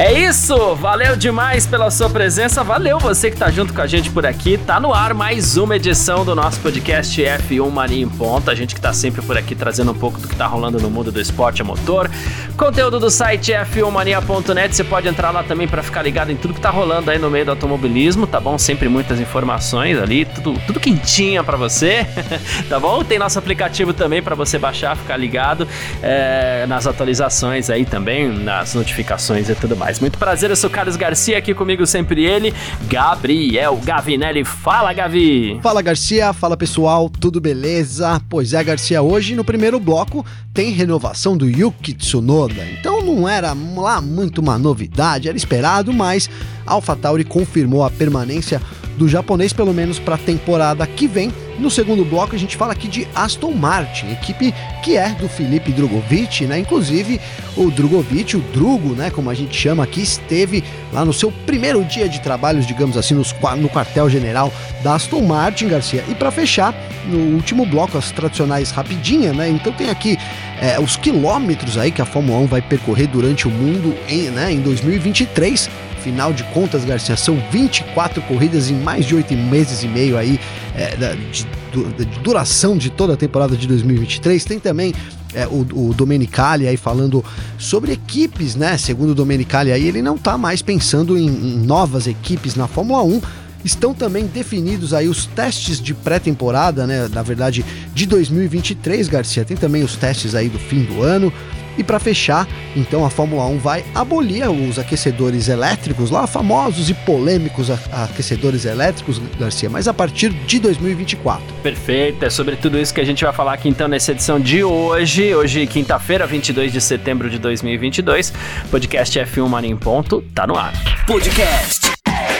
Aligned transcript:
É 0.00 0.12
isso, 0.12 0.76
valeu 0.76 1.16
demais 1.16 1.66
pela 1.66 1.90
sua 1.90 2.08
presença, 2.08 2.62
valeu 2.62 3.00
você 3.00 3.32
que 3.32 3.36
tá 3.36 3.50
junto 3.50 3.74
com 3.74 3.82
a 3.82 3.86
gente 3.88 4.08
por 4.10 4.24
aqui. 4.24 4.56
Tá 4.56 4.78
no 4.78 4.94
ar 4.94 5.12
mais 5.12 5.56
uma 5.56 5.74
edição 5.74 6.24
do 6.24 6.36
nosso 6.36 6.60
podcast 6.60 7.20
F1 7.20 7.68
Mania 7.68 8.04
em 8.04 8.08
Ponta. 8.08 8.52
A 8.52 8.54
gente 8.54 8.76
que 8.76 8.80
tá 8.80 8.92
sempre 8.92 9.20
por 9.22 9.36
aqui 9.36 9.56
trazendo 9.56 9.90
um 9.90 9.94
pouco 9.94 10.20
do 10.20 10.28
que 10.28 10.36
tá 10.36 10.46
rolando 10.46 10.78
no 10.78 10.88
mundo 10.88 11.10
do 11.10 11.20
esporte 11.20 11.62
a 11.62 11.64
motor. 11.64 12.08
Conteúdo 12.56 13.00
do 13.00 13.10
site 13.10 13.50
f1mania.net, 13.50 14.72
você 14.72 14.84
pode 14.84 15.08
entrar 15.08 15.32
lá 15.32 15.42
também 15.42 15.66
para 15.66 15.82
ficar 15.82 16.02
ligado 16.02 16.30
em 16.30 16.36
tudo 16.36 16.54
que 16.54 16.60
tá 16.60 16.70
rolando 16.70 17.10
aí 17.10 17.18
no 17.18 17.28
meio 17.28 17.46
do 17.46 17.50
automobilismo, 17.50 18.24
tá 18.24 18.38
bom? 18.38 18.56
Sempre 18.56 18.88
muitas 18.88 19.18
informações 19.18 19.98
ali, 19.98 20.24
tudo, 20.26 20.54
tudo 20.64 20.78
quentinha 20.78 21.42
para 21.42 21.56
você, 21.56 22.06
tá 22.70 22.78
bom? 22.78 23.02
Tem 23.02 23.18
nosso 23.18 23.36
aplicativo 23.36 23.92
também 23.92 24.22
para 24.22 24.36
você 24.36 24.58
baixar, 24.58 24.96
ficar 24.96 25.16
ligado 25.16 25.66
é, 26.00 26.66
nas 26.68 26.86
atualizações 26.86 27.68
aí 27.68 27.84
também, 27.84 28.28
nas 28.28 28.74
notificações 28.74 29.48
e 29.48 29.56
tudo 29.56 29.76
mais 29.76 29.87
mais. 29.88 29.98
Muito 30.00 30.18
prazer, 30.18 30.50
eu 30.50 30.56
sou 30.56 30.68
Carlos 30.68 30.96
Garcia, 30.96 31.38
aqui 31.38 31.54
comigo 31.54 31.86
sempre 31.86 32.24
ele, 32.24 32.52
Gabriel 32.88 33.76
Gavinelli. 33.82 34.44
Fala, 34.44 34.92
Gavi! 34.92 35.58
Fala, 35.62 35.80
Garcia. 35.80 36.32
Fala, 36.32 36.56
pessoal. 36.56 37.08
Tudo 37.08 37.40
beleza? 37.40 38.20
Pois 38.28 38.52
é, 38.52 38.62
Garcia, 38.62 39.00
hoje 39.00 39.34
no 39.34 39.44
primeiro 39.44 39.80
bloco 39.80 40.24
tem 40.52 40.70
renovação 40.70 41.36
do 41.36 41.48
Yuki 41.48 41.94
Tsunoda. 41.94 42.66
Então 42.78 43.02
não 43.02 43.26
era 43.28 43.56
lá 43.76 44.00
muito 44.00 44.40
uma 44.40 44.58
novidade, 44.58 45.28
era 45.28 45.36
esperado, 45.36 45.92
mas 45.92 46.28
AlphaTauri 46.66 47.24
confirmou 47.24 47.82
a 47.82 47.90
permanência 47.90 48.60
do 48.98 49.08
japonês, 49.08 49.52
pelo 49.52 49.72
menos 49.72 49.98
para 49.98 50.16
a 50.16 50.18
temporada 50.18 50.86
que 50.86 51.06
vem. 51.06 51.32
No 51.58 51.70
segundo 51.70 52.04
bloco, 52.04 52.36
a 52.36 52.38
gente 52.38 52.56
fala 52.56 52.72
aqui 52.72 52.86
de 52.86 53.08
Aston 53.14 53.50
Martin, 53.50 54.12
equipe 54.12 54.54
que 54.82 54.96
é 54.96 55.10
do 55.10 55.28
Felipe 55.28 55.72
Drogovic, 55.72 56.46
né? 56.46 56.60
Inclusive, 56.60 57.20
o 57.56 57.68
Drogovic, 57.68 58.36
o 58.36 58.40
Drugo, 58.40 58.94
né? 58.94 59.10
Como 59.10 59.28
a 59.28 59.34
gente 59.34 59.56
chama 59.56 59.82
aqui, 59.82 60.00
esteve 60.00 60.62
lá 60.92 61.04
no 61.04 61.12
seu 61.12 61.32
primeiro 61.32 61.84
dia 61.84 62.08
de 62.08 62.20
trabalhos, 62.20 62.64
digamos 62.64 62.96
assim, 62.96 63.14
nos, 63.14 63.34
no 63.58 63.68
quartel-general 63.68 64.52
da 64.84 64.94
Aston 64.94 65.22
Martin, 65.22 65.66
Garcia. 65.66 66.04
E 66.08 66.14
para 66.14 66.30
fechar, 66.30 66.72
no 67.06 67.34
último 67.34 67.66
bloco, 67.66 67.98
as 67.98 68.12
tradicionais 68.12 68.70
rapidinha, 68.70 69.32
né? 69.32 69.48
Então 69.48 69.72
tem 69.72 69.90
aqui 69.90 70.16
é, 70.60 70.78
os 70.78 70.96
quilômetros 70.96 71.76
aí 71.76 71.90
que 71.90 72.00
a 72.00 72.06
Fórmula 72.06 72.38
1 72.38 72.46
vai 72.46 72.62
percorrer 72.62 73.08
durante 73.08 73.48
o 73.48 73.50
mundo 73.50 73.96
em, 74.08 74.30
né, 74.30 74.52
em 74.52 74.60
2023 74.60 75.68
Afinal 75.98 76.32
de 76.32 76.44
contas, 76.44 76.84
Garcia, 76.84 77.16
são 77.16 77.42
24 77.50 78.22
corridas 78.22 78.70
em 78.70 78.74
mais 78.74 79.04
de 79.04 79.16
oito 79.16 79.34
meses 79.34 79.82
e 79.82 79.88
meio 79.88 80.16
aí 80.16 80.38
é, 80.76 80.94
de, 81.32 81.44
de, 81.72 82.04
de, 82.04 82.20
duração 82.20 82.78
de 82.78 82.88
toda 82.88 83.14
a 83.14 83.16
temporada 83.16 83.56
de 83.56 83.66
2023. 83.66 84.44
Tem 84.44 84.60
também 84.60 84.94
é, 85.34 85.44
o, 85.48 85.66
o 85.88 85.92
Domenicali 85.92 86.68
aí 86.68 86.76
falando 86.76 87.24
sobre 87.58 87.92
equipes, 87.92 88.54
né? 88.54 88.78
Segundo 88.78 89.10
o 89.10 89.14
Domenicali 89.14 89.72
aí, 89.72 89.88
ele 89.88 90.00
não 90.00 90.16
tá 90.16 90.38
mais 90.38 90.62
pensando 90.62 91.18
em, 91.18 91.26
em 91.26 91.58
novas 91.58 92.06
equipes 92.06 92.54
na 92.54 92.68
Fórmula 92.68 93.02
1 93.02 93.20
estão 93.64 93.92
também 93.92 94.26
definidos 94.26 94.94
aí 94.94 95.08
os 95.08 95.26
testes 95.26 95.80
de 95.80 95.92
pré-temporada, 95.92 96.86
né? 96.86 97.08
Na 97.12 97.22
verdade, 97.22 97.64
de 97.92 98.06
2023, 98.06 99.08
Garcia. 99.08 99.44
Tem 99.44 99.56
também 99.56 99.82
os 99.82 99.96
testes 99.96 100.34
aí 100.34 100.48
do 100.48 100.58
fim 100.60 100.84
do 100.84 101.02
ano. 101.02 101.32
E 101.78 101.84
para 101.84 102.00
fechar, 102.00 102.46
então 102.76 103.04
a 103.04 103.10
Fórmula 103.10 103.46
1 103.46 103.58
vai 103.58 103.84
abolir 103.94 104.50
os 104.50 104.78
aquecedores 104.78 105.48
elétricos, 105.48 106.10
lá 106.10 106.26
famosos 106.26 106.90
e 106.90 106.94
polêmicos 106.94 107.70
aquecedores 107.70 108.64
elétricos, 108.64 109.20
Garcia, 109.38 109.70
mas 109.70 109.86
a 109.86 109.94
partir 109.94 110.30
de 110.30 110.58
2024. 110.58 111.42
Perfeito, 111.62 112.24
é 112.24 112.30
sobre 112.30 112.56
tudo 112.56 112.78
isso 112.78 112.92
que 112.92 113.00
a 113.00 113.04
gente 113.04 113.24
vai 113.24 113.32
falar 113.32 113.54
aqui 113.54 113.68
então 113.68 113.86
nessa 113.86 114.12
edição 114.12 114.40
de 114.40 114.64
hoje, 114.64 115.34
hoje 115.34 115.66
quinta-feira, 115.66 116.26
22 116.26 116.72
de 116.72 116.80
setembro 116.80 117.30
de 117.30 117.38
2022. 117.38 118.32
Podcast 118.70 119.18
F1 119.20 119.48
Mania 119.48 119.70
em 119.70 119.76
ponto, 119.76 120.22
tá 120.34 120.46
no 120.46 120.56
ar. 120.56 120.72
Podcast 121.06 121.92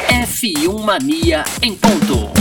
F1 0.09 0.83
Mania 0.83 1.45
em 1.63 1.75
ponto. 1.75 2.38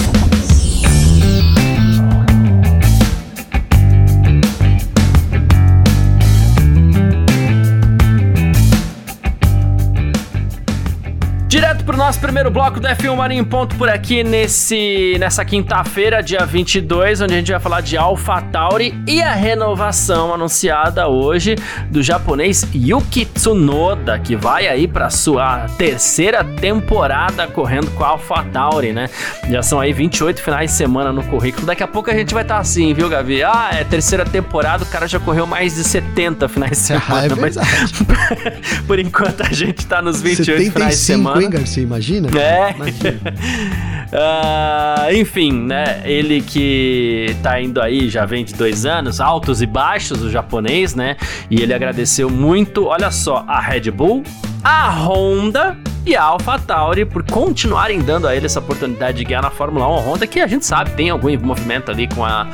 Pro 11.87 11.95
nosso 11.95 12.19
primeiro 12.19 12.51
bloco 12.51 12.81
do 12.81 12.87
F1 12.89 13.15
Marinho 13.15 13.41
em 13.43 13.45
Ponto 13.45 13.77
por 13.77 13.87
aqui 13.87 14.21
nesse, 14.21 15.15
nessa 15.21 15.45
quinta-feira, 15.45 16.21
dia 16.21 16.45
22, 16.45 17.21
onde 17.21 17.33
a 17.33 17.37
gente 17.37 17.49
vai 17.49 17.61
falar 17.61 17.79
de 17.79 17.95
AlphaTauri 17.95 18.93
e 19.07 19.21
a 19.21 19.33
renovação 19.33 20.33
anunciada 20.33 21.07
hoje 21.07 21.55
do 21.89 22.03
japonês 22.03 22.67
Yuki 22.75 23.23
Tsunoda, 23.23 24.19
que 24.19 24.35
vai 24.35 24.67
aí 24.67 24.85
para 24.85 25.09
sua 25.09 25.67
terceira 25.77 26.43
temporada 26.43 27.47
correndo 27.47 27.89
com 27.91 28.03
a 28.03 28.09
AlphaTauri, 28.09 28.91
né? 28.91 29.09
Já 29.49 29.63
são 29.63 29.79
aí 29.79 29.93
28 29.93 30.41
finais 30.41 30.71
de 30.71 30.75
semana 30.75 31.13
no 31.13 31.23
currículo. 31.23 31.65
Daqui 31.65 31.83
a 31.83 31.87
pouco 31.87 32.11
a 32.11 32.13
gente 32.13 32.33
vai 32.33 32.43
estar 32.43 32.55
tá 32.55 32.59
assim, 32.59 32.93
viu, 32.93 33.07
Gavi? 33.07 33.43
Ah, 33.43 33.69
é 33.71 33.85
terceira 33.85 34.25
temporada, 34.25 34.83
o 34.83 34.87
cara 34.87 35.07
já 35.07 35.21
correu 35.21 35.47
mais 35.47 35.75
de 35.75 35.85
70 35.85 36.49
finais 36.49 36.71
de 36.71 36.77
semana, 36.77 37.05
ah, 37.09 37.25
é 37.27 37.35
mas 37.35 37.55
por 38.85 38.99
enquanto 38.99 39.41
a 39.41 39.53
gente 39.53 39.85
tá 39.85 40.01
nos 40.01 40.21
28 40.21 40.45
75. 40.45 40.73
finais 40.73 40.99
de 40.99 41.05
semana 41.05 41.43
hein, 41.43 41.49
Garcia? 41.77 41.83
Imagina? 41.83 42.29
É. 42.39 42.71
Imagina. 42.71 43.33
uh, 44.11 45.13
enfim, 45.15 45.51
né? 45.51 46.01
Ele 46.03 46.41
que 46.41 47.35
tá 47.43 47.61
indo 47.61 47.81
aí 47.81 48.09
já 48.09 48.25
vem 48.25 48.43
de 48.43 48.53
dois 48.53 48.85
anos, 48.85 49.19
altos 49.19 49.61
e 49.61 49.65
baixos, 49.65 50.21
o 50.21 50.29
japonês, 50.29 50.95
né? 50.95 51.17
E 51.49 51.61
ele 51.61 51.73
agradeceu 51.73 52.29
muito, 52.29 52.85
olha 52.85 53.11
só, 53.11 53.43
a 53.47 53.59
Red 53.59 53.91
Bull, 53.91 54.23
a 54.63 54.89
Honda 54.89 55.77
e 56.05 56.15
a 56.15 56.23
AlphaTauri 56.23 57.05
por 57.05 57.23
continuarem 57.23 57.99
dando 57.99 58.27
a 58.27 58.35
ele 58.35 58.45
essa 58.45 58.59
oportunidade 58.59 59.17
de 59.17 59.23
ganhar 59.25 59.41
na 59.41 59.51
Fórmula 59.51 59.87
1. 59.87 59.93
A 59.93 59.99
Honda 59.99 60.27
que 60.27 60.39
a 60.39 60.47
gente 60.47 60.65
sabe 60.65 60.91
tem 60.91 61.09
algum 61.09 61.37
movimento 61.39 61.91
ali 61.91 62.07
com 62.07 62.23
a 62.23 62.47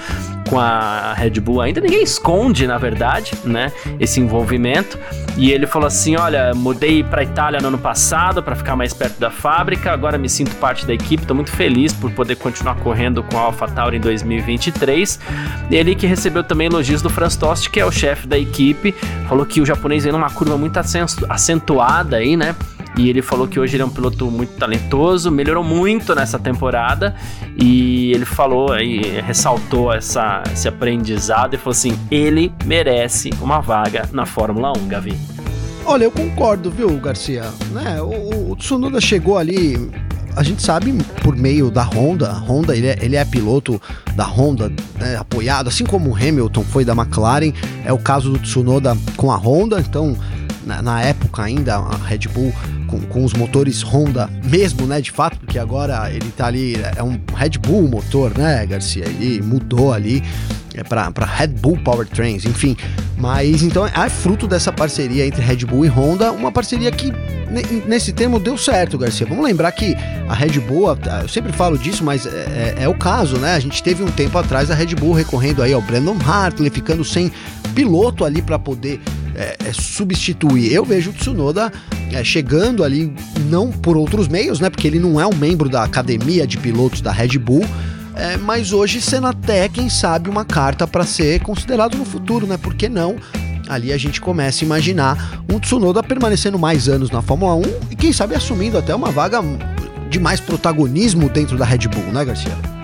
com 0.53 0.59
a 0.59 1.16
Red 1.16 1.31
Bull 1.40 1.62
ainda, 1.62 1.81
ninguém 1.81 2.03
esconde, 2.03 2.68
na 2.68 2.78
verdade, 2.78 3.31
né, 3.44 3.72
esse 4.00 4.19
envolvimento. 4.19 5.00
E 5.36 5.52
ele 5.52 5.66
falou 5.66 5.88
assim: 5.88 6.16
"Olha, 6.16 6.53
mudei 6.53 7.03
para 7.03 7.24
Itália 7.24 7.59
no 7.59 7.69
ano 7.69 7.78
passado 7.80 8.44
para 8.44 8.56
ficar 8.56 8.75
mais 8.75 8.94
perto 8.94 9.19
da 9.19 9.31
fábrica, 9.31 9.92
agora 9.92 10.16
me 10.16 10.30
sinto 10.30 10.56
parte 10.58 10.86
da 10.86 10.94
equipe, 10.94 11.25
tô 11.25 11.34
muito 11.34 11.52
feliz 11.52 11.92
por 11.92 12.12
poder 12.12 12.36
continuar 12.36 12.75
correndo 12.75 13.24
com 13.24 13.36
a 13.36 13.42
AlphaTauri 13.42 13.97
em 13.97 14.00
2023". 14.00 15.19
Ele 15.72 15.96
que 15.96 16.06
recebeu 16.06 16.44
também 16.44 16.68
elogios 16.68 17.02
do 17.02 17.09
Franz 17.09 17.36
Tost, 17.36 17.72
que 17.72 17.80
é 17.80 17.86
o 17.86 17.92
chefe 17.92 18.28
da 18.28 18.38
equipe, 18.38 18.94
falou 19.28 19.47
que 19.47 19.59
o 19.59 19.66
japonês 19.66 20.03
vem 20.03 20.13
numa 20.13 20.30
curva 20.30 20.56
muito 20.56 20.80
acentuada 21.28 22.18
aí, 22.18 22.38
né? 22.38 22.56
E 22.98 23.09
ele 23.09 23.22
falou 23.22 23.48
que 23.48 23.59
hoje 23.59 23.76
ele 23.76 23.84
é 23.84 23.86
um 23.86 23.90
piloto 23.90 24.30
muito 24.30 24.54
talentoso, 24.58 25.31
melhorou 25.31 25.64
muito 25.64 26.14
nessa 26.14 26.38
temporada. 26.38 27.16
E 27.58 28.12
ele 28.12 28.26
falou 28.26 28.72
aí, 28.72 29.02
ressaltou 29.22 29.92
essa, 29.92 30.44
esse 30.52 30.68
aprendizado 30.68 31.56
e 31.56 31.58
falou 31.58 31.72
assim: 31.72 31.98
ele 32.12 32.54
merece 32.66 33.31
uma 33.42 33.59
vaga 33.59 34.08
na 34.12 34.26
Fórmula 34.26 34.72
1, 34.78 34.88
Gavi. 34.88 35.18
Olha, 35.86 36.06
eu 36.06 36.12
concordo, 36.12 36.72
viu, 36.72 36.90
Garcia? 36.98 37.44
Né, 37.72 38.02
o, 38.02 38.52
o 38.52 38.56
Tsunoda 38.56 39.02
chegou 39.02 39.38
ali 39.38 39.92
a 40.36 40.44
gente 40.44 40.64
sabe 40.64 40.94
por 41.22 41.36
meio 41.36 41.70
da 41.70 41.84
Honda, 41.84 42.30
a 42.30 42.38
Honda 42.38 42.75
ele 42.75 42.88
é, 42.88 42.98
ele 43.02 43.16
é 43.16 43.24
piloto 43.24 43.81
da 44.16 44.25
Honda, 44.25 44.72
né, 45.00 45.16
apoiado, 45.16 45.68
assim 45.68 45.86
como 45.86 46.12
o 46.12 46.16
Hamilton 46.16 46.63
foi 46.63 46.84
da 46.84 46.94
McLaren, 46.94 47.54
é 47.86 47.94
o 47.94 48.00
caso 48.00 48.31
do 48.31 48.40
Tsunoda 48.40 48.98
com 49.16 49.31
a 49.31 49.36
Honda, 49.36 49.80
então 49.80 50.18
na, 50.66 50.81
na 50.81 51.01
época 51.01 51.44
ainda 51.44 51.75
a 51.75 51.95
Red 51.98 52.30
Bull 52.34 52.54
com, 52.94 53.00
com, 53.07 53.24
os 53.24 53.34
motores 53.34 53.81
Honda 53.81 54.30
mesmo, 54.44 54.86
né, 54.86 55.01
de 55.01 55.12
fato, 55.12 55.40
porque 55.40 55.57
agora 55.57 56.12
ele 56.12 56.31
tá 56.36 56.48
ali, 56.48 56.75
é 56.95 57.04
um 57.04 57.19
Red 57.36 57.57
Bull 57.60 57.88
motor, 57.88 58.38
né, 58.38 58.66
Garcia? 58.66 59.06
Ele 59.06 59.42
mudou 59.42 59.92
ali 59.92 60.24
é 60.75 60.84
para 60.84 61.25
Red 61.25 61.50
Bull 61.50 61.78
Powertrains, 61.78 62.45
enfim. 62.45 62.75
Mas 63.16 63.62
então 63.62 63.86
é 63.86 64.10
fruto 64.10 64.48
dessa 64.48 64.72
parceria 64.72 65.25
entre 65.25 65.42
Red 65.42 65.66
Bull 65.68 65.86
e 65.86 65.88
Honda, 65.88 66.31
uma 66.31 66.51
parceria 66.51 66.92
que 66.92 67.13
nesse 67.88 68.12
termo 68.12 68.40
deu 68.40 68.57
certo, 68.57 68.98
Garcia. 68.98 69.28
Vamos 69.28 69.45
lembrar 69.45 69.72
que 69.72 69.95
a 70.28 70.34
Red 70.34 70.60
Bull, 70.62 70.88
eu 71.22 71.28
sempre 71.28 71.54
falo 71.54 71.78
disso, 71.78 72.04
mas 72.04 72.25
é, 72.25 72.75
é, 72.80 72.84
é 72.84 72.88
o 72.88 72.95
caso, 72.95 73.38
né? 73.38 73.54
A 73.54 73.60
gente 73.60 73.84
teve 73.84 74.04
um 74.04 74.10
tempo 74.10 74.36
atrás 74.38 74.72
a 74.72 74.75
Red 74.75 74.95
Bull 74.95 75.13
recorrendo 75.13 75.62
aí 75.62 75.74
ao 75.74 75.81
Brandon 75.81 76.18
Hartley, 76.25 76.72
ficando 76.72 77.04
sem 77.04 77.31
piloto 77.75 78.25
ali 78.25 78.42
para 78.42 78.57
poder 78.57 79.00
é, 79.36 79.57
é, 79.66 79.74
substituir. 79.74 80.72
Eu 80.72 80.84
vejo 80.84 81.12
o 81.12 81.13
Tsunoda 81.13 81.72
é, 82.13 82.24
chegando 82.24 82.83
ali, 82.83 83.13
não 83.50 83.71
por 83.71 83.98
outros 83.98 84.27
meios, 84.27 84.60
né? 84.60 84.69
Porque 84.69 84.88
ele 84.88 85.00
não 85.00 85.19
é 85.19 85.25
um 85.25 85.36
membro 85.36 85.68
da 85.68 85.83
academia 85.83 86.45
de 86.45 86.57
pilotos 86.57 87.01
da 87.01 87.12
Red 87.12 87.38
Bull, 87.39 87.65
é, 88.15 88.38
mas 88.38 88.71
hoje 88.71 89.01
sendo 89.01 89.27
até, 89.27 89.68
quem 89.68 89.89
sabe, 89.89 90.30
uma 90.30 90.45
carta 90.45 90.86
para 90.86 91.06
ser 91.06 91.42
considerado 91.42 91.98
no 91.98 92.06
futuro, 92.06 92.45
né? 92.45 92.57
Por 92.57 92.75
que 92.75 92.88
não? 92.88 93.15
Ali 93.68 93.92
a 93.94 93.98
gente 93.98 94.21
começa 94.21 94.63
a 94.63 94.65
imaginar 94.65 95.42
um 95.51 95.60
Tsunoda 95.60 96.04
permanecendo 96.04 96.60
mais 96.60 96.88
anos 96.88 97.10
na 97.10 97.21
Fórmula 97.21 97.56
1 97.56 97.62
e 97.92 97.95
quem 97.95 98.12
sabe 98.12 98.36
assumindo 98.36 98.77
até 98.77 98.94
uma 98.94 99.09
vaga 99.09 99.39
de 100.09 100.19
mais 100.19 100.39
protagonismo 100.39 101.30
dentro 101.30 101.57
da 101.57 101.66
Red 101.66 101.88
Bull, 101.88 102.13
né, 102.13 102.24
Garcia? 102.24 102.82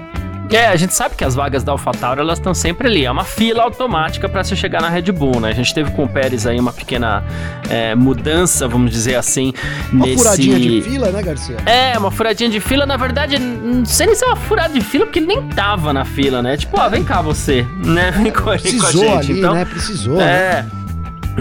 É, 0.52 0.68
a 0.68 0.76
gente 0.76 0.94
sabe 0.94 1.16
que 1.16 1.24
as 1.24 1.36
vagas 1.36 1.64
da 1.64 1.72
AlphaTauri 1.72 2.22
elas 2.22 2.40
estão 2.40 2.54
sempre 2.54 2.88
ali, 2.88 3.06
é 3.06 3.12
uma 3.12 3.24
fila 3.24 3.64
automática 3.64 4.28
para 4.28 4.44
se 4.44 4.56
chegar 4.56 4.82
na 4.82 4.90
Red 4.90 5.12
Bull, 5.12 5.40
né? 5.40 5.50
A 5.50 5.54
gente 5.54 5.74
teve 5.74 5.92
com 5.92 6.06
o 6.06 6.10
Pérez 6.10 6.48
aí 6.48 6.60
uma 6.60 6.74
pequena 6.74 7.24
é, 7.70 7.94
mudança, 7.94 8.68
vamos 8.68 8.92
dizer 8.92 9.16
assim, 9.16 9.54
uma 9.94 10.08
nesse... 10.08 10.18
furadinha 10.18 10.60
de 10.60 10.82
fila, 10.82 11.12
né, 11.12 11.22
Garcia? 11.22 11.58
É, 11.66 11.98
uma 11.98 12.10
furadinha 12.10 12.50
de 12.50 12.60
fila, 12.60 12.86
na 12.86 12.98
verdade, 12.98 13.38
não 13.38 13.86
sei 13.86 14.08
nem 14.08 14.16
se 14.16 14.26
é 14.26 14.28
uma 14.28 14.36
furada 14.36 14.74
de 14.74 14.82
fila, 14.82 15.06
porque 15.06 15.20
ele 15.20 15.28
nem 15.28 15.42
tava 15.50 15.94
na 15.94 16.04
fila, 16.04 16.42
né? 16.42 16.58
Tipo, 16.58 16.80
ó, 16.80 16.90
vem 16.90 17.04
cá 17.04 17.22
você, 17.22 17.66
né? 17.86 18.12
Vem 18.12 18.32
correr 18.32 18.60
Precisou 18.60 19.06
com 19.06 19.18
a 19.18 19.22
gente. 19.22 19.32
Ali, 19.32 19.40
então, 19.40 19.54
né? 19.54 19.66
Precisou, 19.66 20.20
é, 20.20 20.64
né? 20.64 20.79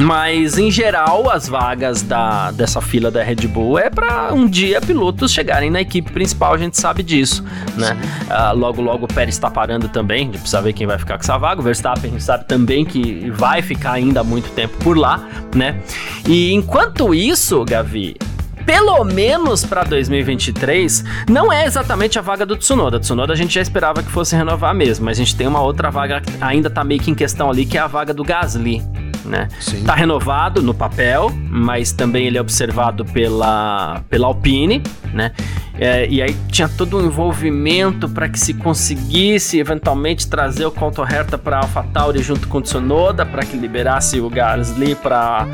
Mas 0.01 0.59
em 0.59 0.71
geral, 0.71 1.31
as 1.31 1.49
vagas 1.49 2.03
da, 2.03 2.51
dessa 2.51 2.81
fila 2.81 3.11
da 3.11 3.23
Red 3.23 3.47
Bull 3.49 3.79
é 3.79 3.91
para 3.91 4.33
um 4.33 4.47
dia 4.47 4.81
pilotos 4.81 5.33
chegarem 5.33 5.71
na 5.71 5.81
equipe 5.81 6.13
principal, 6.13 6.55
a 6.55 6.59
gente 6.59 6.79
sabe 6.79 7.03
disso, 7.03 7.45
né? 7.77 7.97
Uh, 8.27 8.57
logo, 8.57 8.81
logo 8.81 9.05
o 9.05 9.09
Pérez 9.09 9.35
está 9.35 9.51
parando 9.51 9.89
também, 9.89 10.23
a 10.23 10.25
gente 10.27 10.39
precisa 10.39 10.63
ver 10.63 10.73
quem 10.73 10.87
vai 10.87 10.99
ficar 10.99 11.17
com 11.17 11.23
essa 11.23 11.37
vaga. 11.37 11.61
O 11.61 11.65
Verstappen 11.65 12.11
a 12.11 12.13
gente 12.13 12.23
sabe 12.23 12.45
também 12.45 12.85
que 12.85 13.31
vai 13.31 13.63
ficar 13.63 13.93
ainda 13.93 14.23
muito 14.23 14.51
tempo 14.51 14.77
por 14.79 14.97
lá, 14.97 15.27
né? 15.55 15.81
E 16.27 16.53
enquanto 16.53 17.15
isso, 17.15 17.65
Gavi, 17.65 18.17
pelo 18.65 19.03
menos 19.03 19.65
para 19.65 19.83
2023, 19.83 21.03
não 21.29 21.51
é 21.51 21.65
exatamente 21.65 22.19
a 22.19 22.23
vaga 22.23 22.45
do 22.45 22.55
Tsunoda. 22.55 23.01
Tsunoda 23.01 23.33
a 23.33 23.37
gente 23.37 23.55
já 23.55 23.63
esperava 23.63 24.03
que 24.03 24.11
fosse 24.11 24.37
renovar 24.37 24.75
mesmo, 24.75 25.07
mas 25.07 25.19
a 25.19 25.25
gente 25.25 25.35
tem 25.35 25.47
uma 25.47 25.63
outra 25.63 25.91
vaga 25.91 26.21
que 26.21 26.33
ainda 26.41 26.69
tá 26.69 26.85
meio 26.85 27.01
que 27.01 27.11
em 27.11 27.15
questão 27.15 27.51
ali, 27.51 27.65
que 27.65 27.79
é 27.79 27.81
a 27.81 27.87
vaga 27.87 28.13
do 28.13 28.23
Gasly, 28.23 28.83
né? 29.29 29.49
Sim. 29.61 29.85
Tá 29.85 29.95
renovado 29.95 30.63
no 30.63 30.75
papel, 30.75 31.31
mas 31.49 31.93
também 31.93 32.27
ele 32.27 32.39
é 32.39 32.41
observado 32.41 33.05
pela, 33.05 34.03
pela 34.09 34.27
Alpine, 34.27 34.83
né? 35.13 35.33
É, 35.79 36.09
e 36.09 36.21
aí 36.21 36.37
tinha 36.51 36.69
todo 36.69 36.99
um 36.99 37.07
envolvimento 37.07 38.09
para 38.09 38.29
que 38.29 38.39
se 38.39 38.53
conseguisse 38.53 39.59
eventualmente 39.59 40.27
trazer 40.27 40.67
o 40.67 40.73
Colton 40.73 41.05
Herta 41.05 41.39
para 41.39 41.59
AlphaTauri 41.59 42.21
junto 42.21 42.49
com 42.49 42.59
o 42.59 42.63
Tsunoda, 42.63 43.25
para 43.25 43.45
que 43.45 43.57
liberasse 43.57 44.21
o 44.21 44.29
Gasly 44.29 44.97
para 44.97 45.47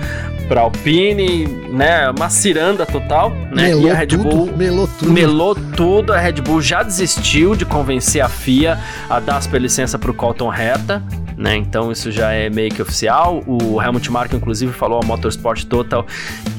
para 0.48 0.60
Alpine, 0.60 1.46
né? 1.70 2.10
Uma 2.10 2.28
ciranda 2.28 2.84
total, 2.84 3.30
né? 3.50 3.68
Melou 3.68 3.82
e 3.86 3.90
a 3.90 3.94
Red 3.94 4.06
tudo, 4.08 4.22
Bull 4.24 4.56
melou 4.56 4.88
tudo. 4.98 5.12
Melou 5.12 5.54
tudo. 5.54 6.12
A 6.12 6.18
Red 6.18 6.34
Bull 6.34 6.60
já 6.60 6.82
desistiu 6.82 7.54
de 7.54 7.64
convencer 7.64 8.20
a 8.20 8.28
FIA 8.28 8.78
a 9.08 9.20
dar 9.20 9.40
a 9.40 9.58
licença 9.58 9.98
para 9.98 10.10
o 10.10 10.14
Colton 10.14 10.52
Herta, 10.52 11.02
né? 11.36 11.56
Então 11.56 11.90
isso 11.90 12.10
já 12.10 12.32
é 12.32 12.50
meio 12.50 12.70
que 12.70 12.82
oficial. 12.82 13.42
O 13.46 13.80
Helmut 13.80 14.10
Marko, 14.10 14.36
inclusive, 14.36 14.72
falou 14.72 14.98
ao 14.98 15.04
Motorsport 15.04 15.64
Total. 15.64 16.06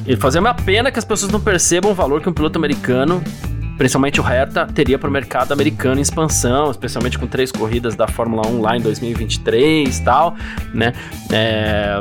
Ele 0.05 0.17
fazia 0.17 0.41
uma 0.41 0.53
pena 0.53 0.91
que 0.91 0.99
as 0.99 1.05
pessoas 1.05 1.31
não 1.31 1.39
percebam 1.39 1.91
o 1.91 1.95
valor 1.95 2.21
que 2.21 2.29
um 2.29 2.33
piloto 2.33 2.57
americano 2.57 3.23
principalmente 3.77 4.19
o 4.19 4.23
Hertha, 4.23 4.65
teria 4.67 4.97
para 4.97 5.09
o 5.09 5.11
mercado 5.11 5.51
americano 5.51 5.99
em 5.99 6.01
expansão, 6.01 6.71
especialmente 6.71 7.17
com 7.17 7.27
três 7.27 7.51
corridas 7.51 7.95
da 7.95 8.07
Fórmula 8.07 8.47
1 8.47 8.61
lá 8.61 8.77
em 8.77 8.81
2023 8.81 9.97
e 9.97 10.03
tal, 10.03 10.35
né? 10.73 10.93
É, 11.31 11.99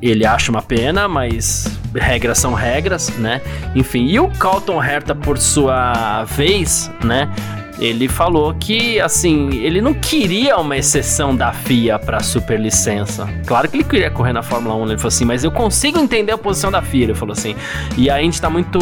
ele 0.00 0.26
acha 0.26 0.50
uma 0.50 0.62
pena, 0.62 1.08
mas 1.08 1.78
regras 1.94 2.38
são 2.38 2.54
regras, 2.54 3.08
né? 3.18 3.40
Enfim, 3.74 4.06
e 4.06 4.20
o 4.20 4.28
Carlton 4.28 4.78
Hertha, 4.78 5.14
por 5.14 5.38
sua 5.38 6.24
vez, 6.24 6.90
né? 7.02 7.30
Ele 7.78 8.08
falou 8.08 8.54
que, 8.54 9.00
assim, 9.00 9.50
ele 9.56 9.80
não 9.80 9.92
queria 9.92 10.56
uma 10.56 10.76
exceção 10.76 11.34
da 11.36 11.52
FIA 11.52 11.98
para 11.98 12.20
superlicença. 12.20 13.28
Claro 13.46 13.68
que 13.68 13.76
ele 13.76 13.84
queria 13.84 14.10
correr 14.10 14.32
na 14.32 14.42
Fórmula 14.42 14.74
1, 14.76 14.84
ele 14.86 14.96
falou 14.96 15.08
assim, 15.08 15.24
mas 15.24 15.44
eu 15.44 15.50
consigo 15.50 15.98
entender 15.98 16.32
a 16.32 16.38
posição 16.38 16.70
da 16.70 16.80
FIA, 16.80 17.04
ele 17.04 17.14
falou 17.14 17.32
assim. 17.32 17.54
E 17.96 18.08
a 18.08 18.22
Indy 18.22 18.40
tá 18.40 18.48
muito. 18.48 18.78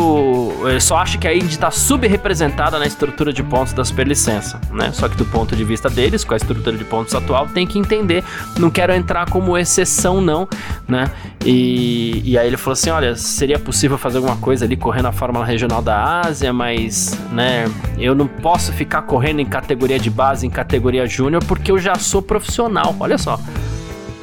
Eu 0.64 0.80
só 0.80 0.98
acho 0.98 1.18
que 1.18 1.26
a 1.26 1.34
Indy 1.34 1.58
tá 1.58 1.70
subrepresentada 1.70 2.78
na 2.78 2.86
estrutura 2.86 3.32
de 3.32 3.42
pontos 3.42 3.72
da 3.72 3.84
superlicença, 3.84 4.60
né? 4.70 4.90
Só 4.92 5.08
que 5.08 5.16
do 5.16 5.24
ponto 5.24 5.56
de 5.56 5.64
vista 5.64 5.90
deles, 5.90 6.24
com 6.24 6.34
a 6.34 6.36
estrutura 6.36 6.76
de 6.76 6.84
pontos 6.84 7.14
atual, 7.14 7.46
tem 7.48 7.66
que 7.66 7.78
entender. 7.78 8.22
Não 8.58 8.70
quero 8.70 8.92
entrar 8.92 9.28
como 9.28 9.56
exceção, 9.58 10.20
não, 10.20 10.48
né? 10.86 11.10
E, 11.44 12.22
e 12.24 12.38
aí 12.38 12.46
ele 12.46 12.56
falou 12.56 12.72
assim: 12.72 12.90
olha, 12.90 13.16
seria 13.16 13.58
possível 13.58 13.98
fazer 13.98 14.18
alguma 14.18 14.36
coisa 14.36 14.64
ali 14.64 14.76
correndo 14.76 15.06
a 15.06 15.12
Fórmula 15.12 15.44
Regional 15.44 15.82
da 15.82 16.20
Ásia, 16.20 16.52
mas, 16.52 17.18
né, 17.32 17.64
eu 17.98 18.14
não 18.14 18.26
posso 18.26 18.72
ficar 18.72 18.83
ficar 18.84 19.02
correndo 19.02 19.40
em 19.40 19.46
categoria 19.46 19.98
de 19.98 20.10
base, 20.10 20.46
em 20.46 20.50
categoria 20.50 21.06
júnior, 21.06 21.42
porque 21.44 21.72
eu 21.72 21.78
já 21.78 21.94
sou 21.96 22.22
profissional. 22.22 22.94
Olha 23.00 23.18
só. 23.18 23.40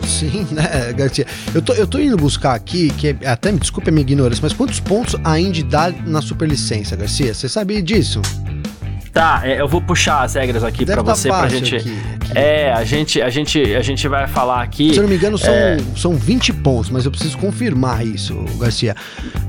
Sim, 0.06 0.48
né, 0.52 0.94
Garcia? 0.94 1.25
Eu 1.54 1.62
tô, 1.62 1.74
eu 1.74 1.88
tô 1.88 2.00
indo 2.00 2.16
buscar 2.16 2.54
aqui, 2.54 2.90
que 2.92 3.10
é, 3.10 3.28
até 3.28 3.52
me 3.52 3.60
desculpe 3.60 3.90
a 3.90 3.92
minha 3.92 4.02
ignorância, 4.02 4.42
mas 4.42 4.54
quantos 4.54 4.80
pontos 4.80 5.16
a 5.24 5.40
Indy 5.40 5.63
dá 5.63 5.92
na 6.06 6.22
superlicença, 6.22 6.96
Garcia? 6.96 7.34
Você 7.34 7.50
sabia 7.50 7.81
disso? 7.81 8.22
Tá, 9.12 9.42
é, 9.44 9.60
eu 9.60 9.68
vou 9.68 9.81
puxar 9.81 10.22
as 10.22 10.36
regras 10.36 10.63
aqui 10.63 10.86
para 10.86 11.04
tá 11.04 11.16
você 11.16 11.28
pra 11.28 11.48
gente. 11.50 11.75
Aqui, 11.75 12.00
aqui. 12.16 12.38
É, 12.38 12.72
a 12.72 12.84
gente, 12.86 13.22
a 13.22 13.30
gente, 13.30 13.60
a 13.75 13.81
gente 13.81 14.08
vai 14.08 14.25
falar 14.25 14.62
aqui. 14.62 14.94
Se 14.94 15.00
eu 15.00 15.04
não 15.04 15.10
me 15.10 15.16
engano, 15.16 15.38
são, 15.38 15.54
é... 15.54 15.78
são 15.98 16.16
20 16.16 16.54
pontos, 16.54 16.90
mas 16.90 17.04
eu 17.04 17.12
preciso 17.12 17.38
confirmar 17.38 18.06
isso, 18.06 18.34
Garcia. 18.58 18.96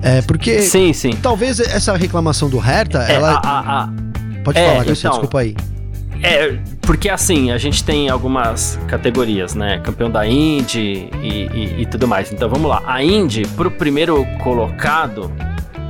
É, 0.02 0.20
porque. 0.22 0.62
Sim, 0.62 0.92
sim. 0.92 1.12
Talvez 1.22 1.60
essa 1.60 1.96
reclamação 1.96 2.50
do 2.50 2.58
Hertha, 2.58 3.06
é, 3.08 3.14
ela. 3.14 3.40
A, 3.44 3.60
a, 3.60 3.84
a 3.84 4.11
Pode 4.44 4.58
é, 4.58 4.68
falar, 4.68 4.82
então, 4.82 5.10
desculpa 5.10 5.40
aí. 5.40 5.54
É, 6.22 6.56
porque 6.82 7.08
assim, 7.08 7.50
a 7.50 7.58
gente 7.58 7.82
tem 7.82 8.08
algumas 8.08 8.78
categorias, 8.86 9.54
né? 9.54 9.80
Campeão 9.82 10.08
da 10.10 10.26
Indy 10.26 11.08
e, 11.20 11.48
e, 11.52 11.82
e 11.82 11.86
tudo 11.86 12.06
mais. 12.06 12.32
Então 12.32 12.48
vamos 12.48 12.68
lá. 12.68 12.82
A 12.86 13.02
Indy, 13.02 13.46
pro 13.56 13.70
primeiro 13.70 14.24
colocado, 14.42 15.30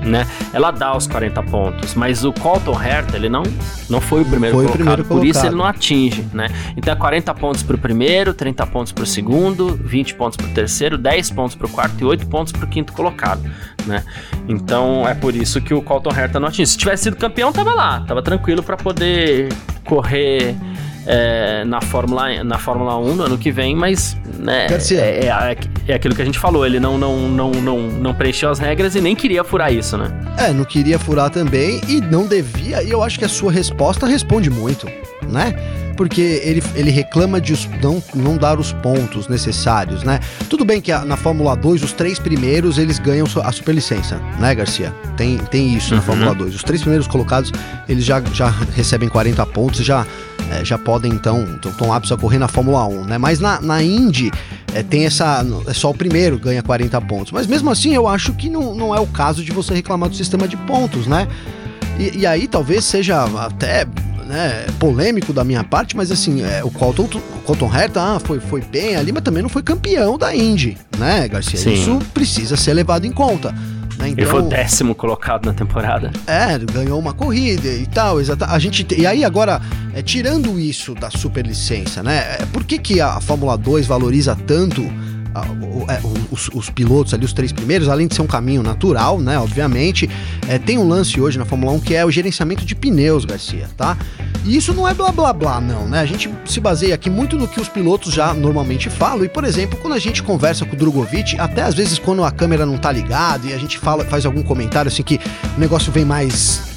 né? 0.05 0.27
Ela 0.53 0.71
dá 0.71 0.97
os 0.97 1.07
40 1.07 1.43
pontos, 1.45 1.95
mas 1.95 2.25
o 2.25 2.33
Colton 2.33 2.81
Herta, 2.81 3.17
ele 3.17 3.29
não, 3.29 3.43
não 3.89 4.01
foi 4.01 4.23
o 4.23 4.25
primeiro 4.25 4.57
foi 4.57 4.65
colocado, 4.65 4.75
o 4.75 4.77
primeiro 4.77 5.03
por 5.05 5.09
colocado. 5.09 5.31
isso 5.31 5.47
ele 5.47 5.57
não 5.57 5.65
atinge, 5.65 6.27
né? 6.33 6.49
Então 6.77 6.93
é 6.93 6.97
40 6.97 7.35
pontos 7.35 7.63
pro 7.63 7.79
primeiro, 7.79 8.35
30 8.35 8.67
pontos 8.67 8.93
pro 8.93 9.07
segundo, 9.07 9.75
20 9.85 10.15
pontos 10.15 10.37
pro 10.37 10.49
terceiro, 10.49 10.99
10 10.99 11.31
pontos 11.31 11.55
pro 11.55 11.69
quarto 11.69 12.01
e 12.01 12.05
8 12.05 12.27
pontos 12.27 12.53
pro 12.53 12.67
quinto 12.67 12.93
colocado, 12.93 13.43
né? 13.87 14.05
Então 14.49 15.07
é 15.09 15.15
por 15.15 15.35
isso 15.35 15.61
que 15.61 15.75
o 15.75 15.83
Colton 15.83 16.11
Herta 16.11 16.41
não 16.41 16.49
atinge. 16.49 16.71
Se 16.71 16.79
tivesse 16.79 17.05
sido 17.05 17.17
campeão, 17.17 17.53
tava 17.53 17.75
lá, 17.75 18.01
tava 18.01 18.23
tranquilo 18.23 18.63
para 18.63 18.77
poder 18.77 19.49
correr 19.85 20.55
é, 21.07 21.65
na, 21.65 21.81
Fórmula, 21.81 22.43
na 22.45 22.59
Fórmula 22.59 22.99
1 22.99 23.15
no 23.15 23.23
ano 23.25 23.39
que 23.39 23.51
vem, 23.51 23.75
mas 23.75 24.17
né, 24.39 24.67
é, 24.69 24.97
é, 24.97 25.57
é, 25.89 25.95
aquilo 25.95 26.15
que 26.15 26.23
a 26.23 26.25
gente 26.25 26.39
falou, 26.39 26.65
ele 26.65 26.79
não, 26.79 26.97
não, 26.99 27.29
não, 27.29 27.51
não, 27.51 27.79
não 27.89 28.15
preencheu 28.15 28.51
as 28.51 28.59
regras 28.59 28.95
e 28.95 29.01
nem 29.01 29.15
queria 29.15 29.45
furar 29.45 29.73
isso, 29.73 29.97
né? 29.97 30.11
É, 30.39 30.53
não 30.53 30.65
queria 30.65 30.99
furar 30.99 31.31
também 31.31 31.81
e 31.89 32.01
não 32.01 32.27
devia, 32.27 32.83
e 32.83 32.91
eu 32.91 33.03
acho 33.03 33.19
que 33.19 33.25
a 33.25 33.29
sua 33.29 33.51
resposta 33.53 34.07
responde 34.07 34.51
muito, 34.51 34.87
né? 35.29 35.55
porque 35.97 36.41
ele, 36.43 36.63
ele 36.75 36.91
reclama 36.91 37.41
de 37.41 37.53
não, 37.81 38.03
não 38.15 38.37
dar 38.37 38.59
os 38.59 38.73
pontos 38.73 39.29
necessários, 39.29 40.03
né? 40.03 40.21
Tudo 40.49 40.65
bem 40.65 40.81
que 40.81 40.91
a, 40.91 41.05
na 41.05 41.17
Fórmula 41.17 41.55
2, 41.55 41.83
os 41.83 41.93
três 41.93 42.19
primeiros 42.19 42.79
eles 42.79 42.99
ganham 42.99 43.27
a 43.43 43.53
superlicença, 43.53 44.17
né, 44.39 44.55
Garcia? 44.55 44.93
Tem, 45.17 45.39
tem 45.39 45.75
isso 45.75 45.91
uhum. 45.91 46.01
na 46.01 46.03
Fórmula 46.03 46.35
2. 46.35 46.55
Os 46.55 46.63
três 46.63 46.81
primeiros 46.81 47.07
colocados, 47.07 47.53
eles 47.89 48.05
já, 48.05 48.21
já 48.33 48.49
recebem 48.75 49.09
40 49.09 49.45
pontos 49.47 49.81
e 49.81 49.85
já, 49.85 50.07
é, 50.51 50.65
já 50.65 50.79
podem, 50.79 51.13
então, 51.13 51.59
estão 51.65 51.93
aptos 51.93 52.13
a 52.13 52.17
correr 52.17 52.39
na 52.39 52.49
Fórmula 52.49 52.87
1, 52.87 53.05
né? 53.05 53.19
Mas 53.19 53.41
na, 53.41 53.61
na 53.61 53.83
Indy, 53.83 54.31
é, 54.75 54.83
tem 54.83 55.07
essa. 55.07 55.45
É 55.67 55.75
só 55.75 55.91
o 55.91 55.95
primeiro 55.95 56.39
ganha 56.39 56.63
40 56.63 57.01
pontos. 57.03 57.33
Mas 57.33 57.47
mesmo 57.47 57.71
assim, 57.71 57.95
eu 57.95 58.09
acho 58.09 58.33
que 58.35 58.49
não, 58.49 58.75
não 58.75 58.95
é 58.95 59.01
o 59.01 59.07
caso 59.07 59.45
de 59.45 59.53
você 59.53 59.75
reclamar 59.75 60.09
do 60.09 60.17
sistema 60.17 60.49
de 60.49 60.57
pontos, 60.57 61.07
né? 61.07 61.29
E, 61.99 62.21
e 62.21 62.27
aí 62.27 62.47
talvez 62.49 62.85
seja 62.85 63.25
até 63.45 63.87
né, 64.27 64.67
polêmico 64.79 65.33
da 65.33 65.45
minha 65.45 65.63
parte, 65.63 65.97
mas 65.97 66.11
assim, 66.11 66.43
é, 66.43 66.65
o 66.65 66.71
Colton, 66.71 67.05
o 67.05 67.41
Colton 67.45 67.71
Herta 67.75 68.01
ah, 68.01 68.21
foi, 68.21 68.41
foi 68.41 68.63
bem 68.63 68.97
ali, 68.97 69.13
mas 69.13 69.23
também 69.23 69.43
não 69.43 69.51
foi 69.51 69.63
campeão 69.63 70.17
da 70.17 70.35
Indy, 70.35 70.79
né, 70.99 71.29
Garcia? 71.29 71.59
Sim. 71.59 71.75
Isso 71.75 71.99
precisa 72.15 72.57
ser 72.57 72.73
levado 72.73 73.05
em 73.05 73.13
conta. 73.13 73.55
Né? 74.03 74.11
Então, 74.11 74.25
Ele 74.25 74.31
foi 74.31 74.43
o 74.43 74.49
décimo 74.49 74.95
colocado 74.95 75.47
na 75.47 75.55
temporada. 75.55 76.11
É, 76.27 76.59
ganhou 76.59 76.99
uma 76.99 77.13
corrida 77.13 77.69
e 77.69 77.87
tal, 77.87 78.21
exata. 78.21 78.47
A 78.47 78.59
gente 78.59 78.87
e 78.97 79.07
aí 79.07 79.25
agora, 79.25 79.61
é, 79.95 80.03
tirando 80.03 80.59
isso 80.59 80.95
da 80.95 81.11
superlicença, 81.11 82.03
né? 82.03 82.37
É, 82.41 82.47
por 82.53 82.65
que, 82.65 82.79
que 82.79 83.01
a 83.01 83.21
Fórmula 83.21 83.57
2 83.57 83.87
valoriza 83.87 84.37
tanto 84.47 84.83
os, 86.31 86.49
os, 86.53 86.71
pilotos 86.71 87.15
ali, 87.15 87.25
os 87.25 87.33
três 87.33 87.53
primeiros, 87.53 87.89
além 87.89 88.07
de 88.07 88.15
ser 88.15 88.23
um 88.23 88.27
caminho 88.27 88.63
natural, 88.63 89.21
né? 89.21 89.39
Obviamente, 89.39 90.09
é, 90.49 90.59
tem 90.59 90.79
um 90.79 90.87
lance 90.87 91.21
hoje 91.21 91.39
na 91.39 91.45
Fórmula 91.45 91.73
1 91.73 91.81
que 91.81 91.95
é 91.95 92.05
o 92.05 92.11
gerenciamento 92.11 92.65
de 92.65 92.75
pneus, 92.75 93.25
Garcia, 93.25 93.69
tá? 93.77 93.97
E 94.45 94.57
isso 94.57 94.75
não 94.75 94.89
é 94.89 94.93
blá 94.93 95.13
blá 95.13 95.33
blá, 95.33 95.61
não, 95.61 95.89
né? 95.89 96.01
A 96.01 96.07
gente 96.07 96.29
se 96.45 96.61
baseia 96.61 96.95
aqui 96.95 97.09
muito 97.09 97.37
no 97.37 97.47
que 97.47 97.61
os 97.61 97.69
pilotos 97.69 98.13
já 98.13 98.35
normalmente 98.35 98.91
falam. 98.91 99.25
E, 99.25 99.29
por 99.29 99.45
exemplo, 99.45 99.79
quando 99.81 99.95
a 99.95 99.99
gente 99.99 100.23
conversa 100.23 100.65
com 100.65 100.75
o 100.75 100.79
Drogovic, 100.79 101.39
até 101.39 101.63
às 101.63 101.75
vezes 101.75 101.99
quando 101.99 102.25
a 102.25 102.31
câmera 102.31 102.67
não 102.67 102.77
tá 102.77 102.91
ligada 102.91 103.47
e 103.47 103.53
a 103.53 103.59
gente 103.59 103.79
fala, 103.79 104.05
faz 104.05 104.27
algum 104.27 104.43
comentário 104.43 104.89
assim 104.89 105.03
que 105.03 105.21
o 105.57 105.61
negócio 105.61 105.93
vem 105.93 106.05
mais 106.05 106.73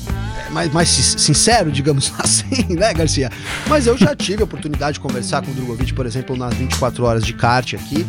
mais, 0.51 0.71
mais 0.71 0.87
sincero, 0.87 1.69
digamos 1.69 2.13
assim, 2.17 2.75
né, 2.75 2.93
Garcia? 2.93 3.29
Mas 3.67 3.87
eu 3.87 3.97
já 3.97 4.15
tive 4.15 4.41
a 4.41 4.45
oportunidade 4.45 4.93
de 4.93 4.99
conversar 5.01 5.43
com 5.43 5.51
o 5.51 5.53
Drogovic, 5.53 5.93
por 5.93 6.05
exemplo, 6.05 6.37
nas 6.37 6.53
24 6.53 7.03
horas 7.03 7.25
de 7.25 7.33
kart 7.33 7.73
aqui, 7.73 8.05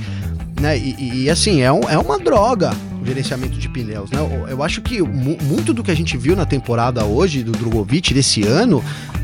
né? 0.61 0.79
E, 0.79 1.25
e 1.25 1.31
assim, 1.31 1.63
é, 1.63 1.73
um, 1.73 1.89
é 1.89 1.99
uma 1.99 2.19
droga 2.19 2.73
o 3.01 3.07
gerenciamento 3.07 3.59
de 3.59 3.69
pneus, 3.69 4.11
né? 4.11 4.19
Eu 4.49 4.63
acho 4.63 4.81
que 4.81 5.01
muito 5.01 5.73
do 5.73 5.85
que 5.85 5.91
a 5.91 5.95
gente 5.95 6.17
viu 6.17 6.35
na 6.35 6.45
temporada 6.45 7.05
hoje 7.05 7.43
do 7.43 7.53
Drogovic 7.53 8.13
desse 8.13 8.43
ano 8.43 8.83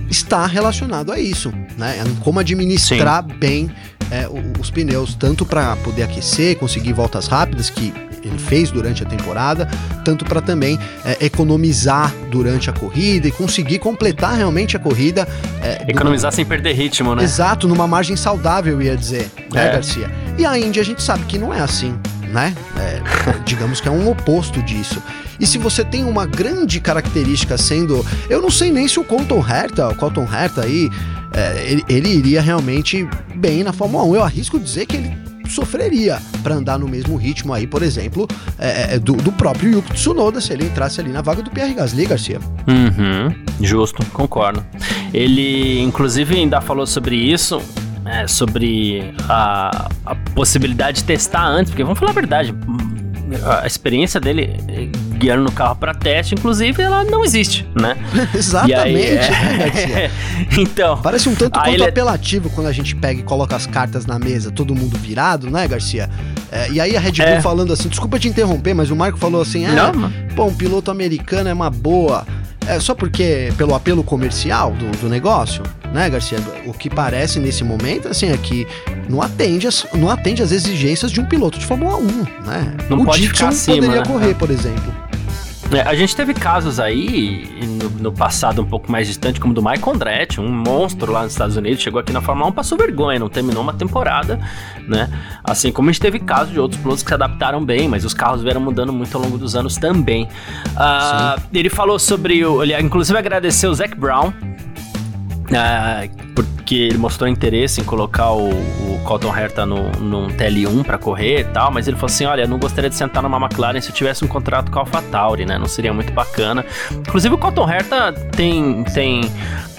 está 0.08 0.46
relacionado 0.46 1.10
a 1.10 1.18
isso, 1.18 1.52
né? 1.76 1.96
Como 2.20 2.38
administrar 2.38 3.24
Sim. 3.24 3.38
bem 3.38 3.70
é, 4.10 4.28
os 4.60 4.70
pneus, 4.70 5.14
tanto 5.14 5.44
para 5.44 5.74
poder 5.76 6.02
aquecer, 6.02 6.56
conseguir 6.58 6.92
voltas 6.92 7.26
rápidas, 7.26 7.70
que 7.70 7.92
ele 8.22 8.38
fez 8.38 8.70
durante 8.70 9.02
a 9.02 9.06
temporada, 9.06 9.68
tanto 10.04 10.24
para 10.24 10.40
também 10.40 10.78
é, 11.04 11.24
economizar 11.24 12.12
durante 12.30 12.70
a 12.70 12.72
corrida 12.72 13.28
e 13.28 13.32
conseguir 13.32 13.78
completar 13.78 14.36
realmente 14.36 14.76
a 14.76 14.80
corrida. 14.80 15.26
É, 15.62 15.84
economizar 15.88 16.32
sem 16.32 16.44
perder 16.44 16.72
ritmo, 16.72 17.14
né? 17.14 17.24
Exato, 17.24 17.68
numa 17.68 17.86
margem 17.86 18.16
saudável, 18.16 18.80
ia 18.80 18.96
dizer, 18.96 19.30
né, 19.52 19.68
é. 19.68 19.72
Garcia? 19.72 20.10
E 20.38 20.46
a 20.46 20.58
Índia 20.58 20.82
a 20.82 20.84
gente 20.84 21.02
sabe 21.02 21.24
que 21.24 21.38
não 21.38 21.52
é 21.52 21.60
assim, 21.60 21.94
né? 22.32 22.54
É, 22.78 23.00
digamos 23.44 23.80
que 23.80 23.88
é 23.88 23.90
um 23.90 24.08
oposto 24.10 24.62
disso. 24.62 25.02
E 25.38 25.46
se 25.46 25.58
você 25.58 25.84
tem 25.84 26.04
uma 26.04 26.24
grande 26.24 26.80
característica 26.80 27.58
sendo. 27.58 28.06
Eu 28.30 28.40
não 28.40 28.50
sei 28.50 28.70
nem 28.70 28.86
se 28.86 29.00
o 29.00 29.04
Colton 29.04 29.44
Herta, 29.44 29.88
o 29.88 29.94
Colton 29.94 30.26
Herta 30.32 30.62
aí, 30.62 30.88
é, 31.32 31.64
ele, 31.66 31.84
ele 31.88 32.08
iria 32.08 32.40
realmente 32.40 33.08
bem 33.34 33.64
na 33.64 33.72
Fórmula 33.72 34.04
1. 34.04 34.16
Eu 34.16 34.22
arrisco 34.22 34.58
dizer 34.58 34.86
que 34.86 34.96
ele 34.96 35.31
sofreria 35.50 36.20
para 36.42 36.54
andar 36.54 36.78
no 36.78 36.88
mesmo 36.88 37.16
ritmo 37.16 37.52
aí, 37.52 37.66
por 37.66 37.82
exemplo, 37.82 38.26
é, 38.58 38.94
é, 38.94 38.98
do, 38.98 39.14
do, 39.14 39.32
próprio 39.32 39.72
Yuki 39.72 39.94
Tsunoda 39.94 40.40
se 40.40 40.52
ele 40.52 40.64
entrasse 40.64 41.00
ali 41.00 41.10
na 41.10 41.22
vaga 41.22 41.42
do 41.42 41.50
Pierre 41.50 41.74
Gasly, 41.74 42.06
Garcia. 42.06 42.38
Uhum, 42.66 43.34
justo, 43.60 44.04
concordo. 44.06 44.64
Ele, 45.12 45.80
inclusive, 45.80 46.36
ainda 46.36 46.60
falou 46.60 46.86
sobre 46.86 47.16
isso, 47.16 47.60
é, 48.04 48.26
sobre 48.26 49.14
a, 49.28 49.88
a 50.04 50.14
possibilidade 50.34 50.98
de 50.98 51.04
testar 51.04 51.46
antes, 51.46 51.70
porque 51.70 51.84
vamos 51.84 51.98
falar 51.98 52.10
a 52.10 52.14
verdade, 52.14 52.54
a 53.62 53.66
experiência 53.66 54.20
dele 54.20 54.60
guiando 55.22 55.44
no 55.44 55.52
carro 55.52 55.76
para 55.76 55.94
teste, 55.94 56.34
inclusive, 56.34 56.82
ela 56.82 57.04
não 57.04 57.24
existe, 57.24 57.66
né? 57.80 57.96
Exatamente, 58.34 58.80
aí, 58.80 59.06
é... 59.06 60.08
né, 60.08 60.10
então. 60.58 60.98
Parece 61.00 61.28
um 61.28 61.34
tanto 61.34 61.58
quanto. 61.60 61.82
É 61.82 61.88
apelativo 61.88 62.50
quando 62.50 62.66
a 62.66 62.72
gente 62.72 62.96
pega 62.96 63.20
e 63.20 63.22
coloca 63.22 63.54
as 63.54 63.66
cartas 63.66 64.04
na 64.04 64.18
mesa, 64.18 64.50
todo 64.50 64.74
mundo 64.74 64.98
virado, 64.98 65.48
né, 65.48 65.66
Garcia? 65.68 66.10
É, 66.50 66.70
e 66.70 66.80
aí 66.80 66.96
a 66.96 67.00
Red 67.00 67.12
Bull 67.12 67.26
é. 67.26 67.40
falando 67.40 67.72
assim, 67.72 67.88
desculpa 67.88 68.18
te 68.18 68.28
interromper, 68.28 68.74
mas 68.74 68.90
o 68.90 68.96
Marco 68.96 69.18
falou 69.18 69.40
assim, 69.40 69.64
é, 69.64 69.70
não, 69.70 70.10
pô, 70.34 70.46
um 70.46 70.54
piloto 70.54 70.90
americano 70.90 71.48
é 71.48 71.52
uma 71.52 71.70
boa. 71.70 72.26
É 72.66 72.78
só 72.78 72.94
porque 72.94 73.52
pelo 73.56 73.74
apelo 73.74 74.04
comercial 74.04 74.72
do, 74.72 74.90
do 74.98 75.08
negócio, 75.08 75.62
né, 75.92 76.08
Garcia? 76.08 76.38
O 76.66 76.72
que 76.72 76.88
parece 76.88 77.40
nesse 77.40 77.64
momento, 77.64 78.08
assim, 78.08 78.30
é 78.30 78.36
que 78.36 78.66
não 79.08 79.20
atende 79.20 79.66
as, 79.66 79.84
não 79.94 80.08
atende 80.08 80.42
as 80.42 80.52
exigências 80.52 81.10
de 81.10 81.20
um 81.20 81.24
piloto 81.24 81.58
de 81.58 81.66
Fórmula 81.66 81.96
1, 81.96 82.06
né? 82.46 82.76
Não 82.88 83.00
o 83.00 83.04
pode 83.04 83.22
Dixon 83.22 83.48
acima, 83.48 83.76
poderia 83.76 84.00
né? 84.00 84.06
correr, 84.06 84.34
por 84.34 84.50
exemplo. 84.50 85.01
É, 85.72 85.80
a 85.80 85.94
gente 85.94 86.14
teve 86.14 86.34
casos 86.34 86.78
aí 86.78 87.48
no, 87.80 87.88
no, 87.90 88.12
passado 88.12 88.60
um 88.60 88.64
pouco 88.64 88.92
mais 88.92 89.06
distante, 89.06 89.40
como 89.40 89.54
do 89.54 89.62
Michael 89.62 89.94
Andretti, 89.94 90.40
um 90.40 90.48
monstro 90.48 91.10
lá 91.10 91.22
nos 91.22 91.32
Estados 91.32 91.56
Unidos, 91.56 91.82
chegou 91.82 91.98
aqui 91.98 92.12
na 92.12 92.20
Fórmula 92.20 92.50
1, 92.50 92.52
passou 92.52 92.76
vergonha, 92.76 93.18
não 93.18 93.30
terminou 93.30 93.62
uma 93.62 93.72
temporada, 93.72 94.38
né? 94.86 95.08
Assim 95.42 95.72
como 95.72 95.88
a 95.88 95.92
gente 95.92 96.02
teve 96.02 96.18
casos 96.18 96.52
de 96.52 96.60
outros 96.60 96.80
pilotos 96.80 97.02
que 97.02 97.08
se 97.08 97.14
adaptaram 97.14 97.64
bem, 97.64 97.88
mas 97.88 98.04
os 98.04 98.12
carros 98.12 98.42
vieram 98.42 98.60
mudando 98.60 98.92
muito 98.92 99.16
ao 99.16 99.22
longo 99.22 99.38
dos 99.38 99.56
anos 99.56 99.76
também. 99.76 100.24
Uh, 100.24 101.40
ele 101.54 101.70
falou 101.70 101.98
sobre 101.98 102.44
o. 102.44 102.62
Ele 102.62 102.78
inclusive 102.78 103.18
agradeceu 103.18 103.70
o 103.70 103.74
Zac 103.74 103.96
Brown, 103.96 104.32
ah, 105.54 106.02
porque 106.72 106.74
ele 106.74 106.96
mostrou 106.96 107.28
interesse 107.28 107.82
em 107.82 107.84
colocar 107.84 108.32
o, 108.32 108.48
o 108.48 109.00
Colton 109.04 109.36
Herta 109.36 109.66
no, 109.66 109.90
num 109.92 110.28
TL1 110.28 110.82
para 110.84 110.96
correr 110.96 111.40
e 111.40 111.44
tal, 111.44 111.70
mas 111.70 111.86
ele 111.86 111.96
falou 111.96 112.06
assim: 112.06 112.24
olha, 112.24 112.46
não 112.46 112.58
gostaria 112.58 112.88
de 112.88 112.96
sentar 112.96 113.22
numa 113.22 113.36
McLaren 113.36 113.78
se 113.78 113.90
eu 113.90 113.94
tivesse 113.94 114.24
um 114.24 114.28
contrato 114.28 114.70
com 114.70 114.78
a 114.78 114.80
AlphaTauri, 114.80 115.44
né? 115.44 115.58
Não 115.58 115.66
seria 115.66 115.92
muito 115.92 116.14
bacana. 116.14 116.64
Inclusive, 116.90 117.34
o 117.34 117.38
Colton 117.38 117.70
Herta 117.70 118.12
tem, 118.34 118.84
tem 118.84 119.20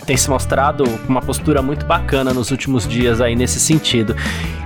tem 0.06 0.18
se 0.18 0.30
mostrado 0.30 0.84
uma 1.08 1.22
postura 1.22 1.62
muito 1.62 1.86
bacana 1.86 2.34
nos 2.34 2.52
últimos 2.52 2.86
dias 2.88 3.22
aí 3.22 3.36
nesse 3.36 3.60
sentido. 3.60 4.16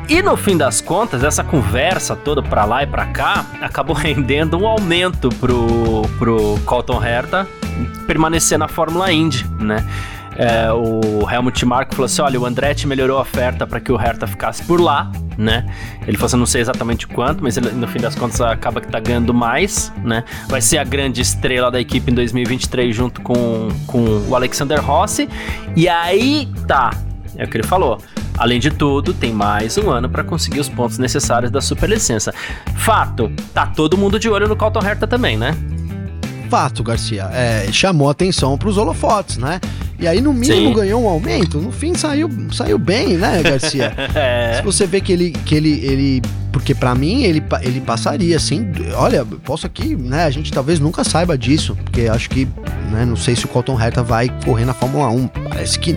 E 0.09 0.21
no 0.21 0.35
fim 0.35 0.57
das 0.57 0.81
contas, 0.81 1.23
essa 1.23 1.43
conversa 1.43 2.15
toda 2.15 2.41
para 2.41 2.65
lá 2.65 2.83
e 2.83 2.87
para 2.87 3.05
cá 3.05 3.45
acabou 3.61 3.95
rendendo 3.95 4.57
um 4.57 4.67
aumento 4.67 5.29
pro, 5.29 6.01
pro 6.17 6.59
Colton 6.65 7.01
Herta 7.01 7.47
permanecer 8.05 8.57
na 8.57 8.67
Fórmula 8.67 9.11
Indy, 9.13 9.45
né? 9.59 9.85
É, 10.37 10.71
o 10.71 11.27
Helmut 11.29 11.65
Marko 11.65 11.95
falou 11.95 12.05
assim: 12.05 12.21
olha, 12.21 12.39
o 12.39 12.45
Andretti 12.45 12.85
melhorou 12.87 13.17
a 13.17 13.21
oferta 13.21 13.65
para 13.65 13.79
que 13.79 13.91
o 13.91 13.95
Hertha 13.95 14.27
ficasse 14.27 14.63
por 14.63 14.79
lá, 14.79 15.11
né? 15.35 15.65
Ele 16.05 16.15
falou 16.15 16.27
assim: 16.27 16.37
não 16.37 16.45
sei 16.45 16.61
exatamente 16.61 17.07
quanto, 17.07 17.43
mas 17.43 17.57
ele, 17.57 17.71
no 17.71 17.87
fim 17.87 17.99
das 17.99 18.13
contas 18.13 18.39
acaba 18.39 18.79
que 18.79 18.87
tá 18.87 18.99
ganhando 18.99 19.33
mais, 19.33 19.91
né? 20.03 20.23
Vai 20.47 20.61
ser 20.61 20.77
a 20.77 20.83
grande 20.83 21.21
estrela 21.21 21.71
da 21.71 21.81
equipe 21.81 22.11
em 22.11 22.13
2023 22.13 22.95
junto 22.95 23.19
com, 23.21 23.69
com 23.87 24.27
o 24.29 24.35
Alexander 24.35 24.79
Rossi. 24.79 25.27
E 25.75 25.89
aí 25.89 26.47
tá, 26.67 26.91
é 27.35 27.45
o 27.45 27.47
que 27.47 27.57
ele 27.57 27.67
falou. 27.67 27.99
Além 28.37 28.59
de 28.59 28.69
tudo, 28.69 29.15
tem 29.15 29.33
mais 29.33 29.75
um 29.79 29.89
ano 29.89 30.07
para 30.07 30.23
conseguir 30.23 30.59
os 30.59 30.69
pontos 30.69 30.99
necessários 30.99 31.49
da 31.49 31.59
superlicença. 31.59 32.31
Fato, 32.75 33.31
tá 33.51 33.65
todo 33.65 33.97
mundo 33.97 34.19
de 34.19 34.29
olho 34.29 34.47
no 34.47 34.55
Colton 34.55 34.85
Herta 34.85 35.07
também, 35.07 35.35
né? 35.35 35.57
Fato, 36.47 36.83
Garcia. 36.83 37.27
É, 37.33 37.67
chamou 37.71 38.07
atenção 38.07 38.55
para 38.55 38.69
os 38.69 38.77
holofotes, 38.77 39.37
né? 39.37 39.59
E 39.99 40.07
aí, 40.07 40.21
no 40.21 40.33
mínimo, 40.33 40.69
Sim. 40.69 40.73
ganhou 40.73 41.03
um 41.03 41.07
aumento. 41.07 41.59
No 41.59 41.71
fim, 41.71 41.95
saiu, 41.95 42.29
saiu 42.51 42.77
bem, 42.77 43.17
né, 43.17 43.41
Garcia? 43.41 43.93
é. 44.13 44.57
Se 44.57 44.61
você 44.63 44.85
vê 44.85 45.01
que 45.01 45.11
ele, 45.11 45.31
que 45.31 45.55
ele, 45.55 45.85
ele 45.85 46.21
porque 46.57 46.73
para 46.73 46.95
mim 46.95 47.23
ele, 47.23 47.43
ele 47.61 47.81
passaria 47.81 48.35
assim. 48.35 48.67
Olha, 48.95 49.23
posso 49.25 49.67
aqui, 49.67 49.95
né? 49.95 50.23
A 50.23 50.29
gente 50.29 50.51
talvez 50.51 50.79
nunca 50.79 51.03
saiba 51.03 51.37
disso, 51.37 51.77
porque 51.83 52.07
acho 52.07 52.29
que, 52.29 52.47
né, 52.91 53.05
não 53.05 53.15
sei 53.15 53.35
se 53.35 53.45
o 53.45 53.47
Colton 53.47 53.79
Herta 53.79 54.01
vai 54.01 54.27
correr 54.43 54.65
na 54.65 54.73
Fórmula 54.73 55.07
1. 55.09 55.27
Parece 55.27 55.77
que 55.77 55.93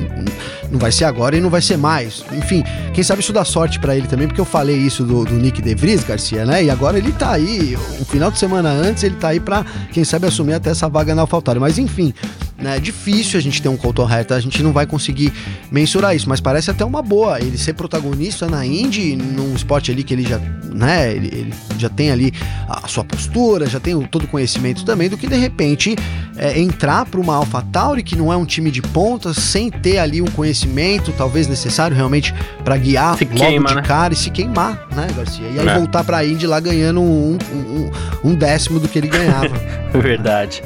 não 0.71 0.79
vai 0.79 0.93
ser 0.93 1.05
agora 1.07 1.37
e 1.37 1.41
não 1.41 1.51
vai 1.51 1.63
ser 1.63 1.77
mais. 1.77 2.25
Enfim, 2.33 2.63
quem 2.93 3.03
sabe 3.03 3.23
isso 3.23 3.33
dá 3.33 3.45
sorte 3.45 3.81
para 3.81 3.97
ele 3.97 4.07
também, 4.07 4.29
porque 4.29 4.41
eu 4.41 4.45
falei 4.45 4.77
isso 4.77 5.03
do, 5.03 5.25
do 5.25 5.35
Nick 5.35 5.63
De 5.63 5.75
Vries, 5.75 6.05
Garcia, 6.05 6.45
né? 6.45 6.63
E 6.63 6.71
agora 6.71 6.99
ele 6.99 7.13
tá 7.13 7.33
aí, 7.33 7.77
um 8.01 8.05
final 8.05 8.31
de 8.31 8.39
semana 8.39 8.71
antes, 8.71 9.03
ele 9.03 9.17
tá 9.17 9.29
aí 9.29 9.41
para 9.41 9.65
quem 9.93 10.05
sabe 10.05 10.27
assumir 10.27 10.55
até 10.55 10.71
essa 10.71 10.89
vaga 10.89 11.15
na 11.15 11.23
AlphaTauri. 11.23 11.59
Mas 11.59 11.79
enfim, 11.79 12.13
né? 12.61 12.77
É 12.77 12.81
difícil 12.81 13.39
a 13.39 13.43
gente 13.43 13.61
ter 13.61 13.69
um 13.69 13.77
Colton 13.77 14.09
Herta, 14.09 14.35
a 14.35 14.41
gente 14.41 14.63
não 14.63 14.73
vai 14.73 14.87
conseguir 14.87 15.33
mensurar 15.71 16.15
isso, 16.15 16.29
mas 16.29 16.41
parece 16.41 16.71
até 16.71 16.85
uma 16.85 17.03
boa 17.03 17.41
ele 17.41 17.57
ser 17.57 17.73
protagonista 17.73 18.47
na 18.47 18.65
Indy, 18.65 19.17
num 19.17 19.55
esporte 19.55 19.91
ali 19.91 20.03
que 20.03 20.15
ele 20.15 20.23
já, 20.23 20.39
né, 20.73 21.13
ele, 21.13 21.27
ele 21.29 21.55
já 21.79 21.89
tem 21.89 22.11
ali 22.11 22.33
a 22.69 22.87
sua 22.87 23.05
postura, 23.05 23.67
já 23.67 23.81
tem 23.81 23.99
todo 24.03 24.25
o 24.25 24.29
conhecimento 24.29 24.85
também, 24.85 25.09
do 25.09 25.17
que 25.17 25.27
de 25.27 25.37
repente 25.37 25.97
é, 26.37 26.59
entrar 26.61 27.07
para 27.07 27.21
uma 27.21 27.37
AlphaTauri 27.37 28.03
que 28.03 28.17
não 28.17 28.33
é 28.33 28.37
um 28.37 28.45
time 28.45 28.71
de 28.71 28.83
pontas, 28.83 29.37
sem 29.37 29.71
ter 29.71 29.99
ali 29.99 30.21
um 30.21 30.27
conhecimento 30.27 31.13
talvez 31.17 31.49
necessário 31.49 31.97
realmente 31.97 32.35
para 32.65 32.77
guiar 32.77 33.17
se 33.17 33.25
logo 33.25 33.37
queima, 33.37 33.69
de 33.71 33.75
né? 33.77 33.83
cara 33.83 34.13
e 34.13 34.17
se 34.17 34.31
queimar, 34.31 34.87
né, 34.95 35.07
Garcia? 35.17 35.47
E 35.49 35.59
aí 35.59 35.69
é. 35.69 35.75
voltar 35.75 36.05
para 36.05 36.19
a 36.19 36.25
Indy 36.25 36.47
lá 36.47 36.61
ganhando 36.61 37.01
um, 37.01 37.39
um, 37.53 37.91
um, 38.31 38.35
décimo 38.35 38.79
do 38.79 38.89
que 38.89 38.99
ele 38.99 39.09
ganhava. 39.09 39.51
Verdade. 39.95 40.63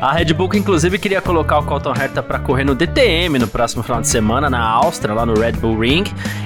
A 0.00 0.12
Red 0.12 0.32
Bull, 0.32 0.50
inclusive, 0.54 0.98
queria 0.98 1.20
colocar 1.20 1.33
colocar 1.34 1.58
o 1.58 1.64
Colton 1.64 1.92
Herta 2.00 2.22
para 2.22 2.38
correr 2.38 2.62
no 2.62 2.76
DTM 2.76 3.40
no 3.40 3.48
próximo 3.48 3.82
final 3.82 4.00
de 4.00 4.06
semana 4.06 4.48
na 4.48 4.60
Áustria, 4.60 5.12
lá 5.12 5.26
no 5.26 5.34
Red 5.34 5.54
Bull 5.54 5.76
Ring 5.80 6.04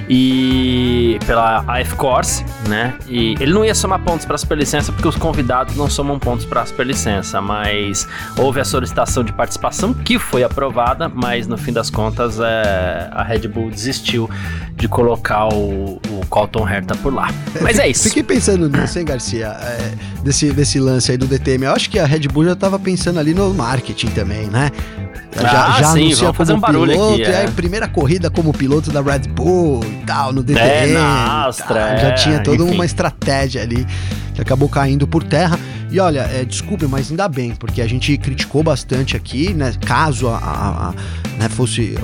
e 0.08 1.18
pela 1.26 1.62
AF 1.68 1.94
Course, 1.94 2.42
né? 2.66 2.94
E 3.06 3.34
ele 3.38 3.52
não 3.52 3.62
ia 3.62 3.74
somar 3.74 4.00
pontos 4.00 4.24
para 4.24 4.36
a 4.36 4.38
superlicença 4.38 4.90
porque 4.90 5.06
os 5.06 5.16
convidados 5.16 5.76
não 5.76 5.90
somam 5.90 6.18
pontos 6.18 6.46
para 6.46 6.62
a 6.62 6.66
superlicença, 6.66 7.38
mas 7.38 8.08
houve 8.38 8.60
a 8.60 8.64
solicitação 8.64 9.22
de 9.22 9.30
participação 9.30 9.92
que 9.92 10.18
foi 10.18 10.42
aprovada, 10.42 11.06
mas 11.06 11.46
no 11.46 11.58
fim 11.58 11.72
das 11.72 11.90
contas 11.90 12.40
é, 12.40 13.10
a 13.12 13.22
Red 13.22 13.46
Bull 13.46 13.70
desistiu 13.70 14.30
de 14.74 14.88
colocar 14.88 15.52
o, 15.52 16.00
o 16.08 16.26
Colton 16.30 16.66
Herta 16.66 16.94
por 16.94 17.12
lá. 17.12 17.28
Mas 17.60 17.78
é 17.78 17.88
isso. 17.88 18.04
Fiquei 18.04 18.22
pensando 18.22 18.70
nisso, 18.70 18.98
hein, 18.98 19.04
Garcia? 19.04 19.48
É, 19.48 19.92
desse, 20.22 20.50
desse 20.52 20.78
lance 20.80 21.10
aí 21.10 21.16
do 21.16 21.26
DTM. 21.26 21.64
Eu 21.64 21.72
acho 21.72 21.90
que 21.90 21.98
a 21.98 22.06
Red 22.06 22.28
Bull 22.28 22.44
já 22.44 22.52
estava 22.52 22.78
pensando 22.78 23.18
ali 23.18 23.34
no 23.34 23.52
marketing 23.54 24.08
também, 24.08 24.46
né? 24.46 24.70
Já, 25.36 25.66
ah, 25.66 25.82
já 25.82 25.92
sim, 25.92 26.06
anuncia 26.06 26.32
fazer 26.32 26.52
um 26.54 26.60
barulho 26.60 26.92
piloto, 26.92 27.22
aqui. 27.22 27.22
É. 27.22 27.36
Aí, 27.36 27.50
primeira 27.50 27.86
corrida 27.86 28.30
como 28.30 28.52
piloto 28.52 28.90
da 28.90 29.00
Red 29.00 29.28
Bull 29.28 29.84
e 29.84 30.04
tal, 30.04 30.32
no 30.32 30.42
DTM. 30.42 30.92
É, 30.92 30.94
na 30.94 31.46
Astra, 31.46 31.96
Já 31.98 32.14
tinha 32.14 32.42
toda 32.42 32.62
enfim. 32.62 32.74
uma 32.74 32.84
estratégia 32.84 33.62
ali 33.62 33.86
que 34.34 34.40
acabou 34.40 34.68
caindo 34.68 35.06
por 35.06 35.22
terra. 35.22 35.58
E 35.90 35.98
olha, 35.98 36.20
é, 36.20 36.44
desculpe, 36.44 36.86
mas 36.86 37.10
ainda 37.10 37.26
bem, 37.28 37.54
porque 37.54 37.80
a 37.80 37.86
gente 37.86 38.16
criticou 38.18 38.62
bastante 38.62 39.16
aqui, 39.16 39.54
né? 39.54 39.72
Caso 39.86 40.28
a, 40.28 40.36
a, 40.36 40.88
a 40.88 40.94
né, 41.38 41.48
fosse 41.48 41.94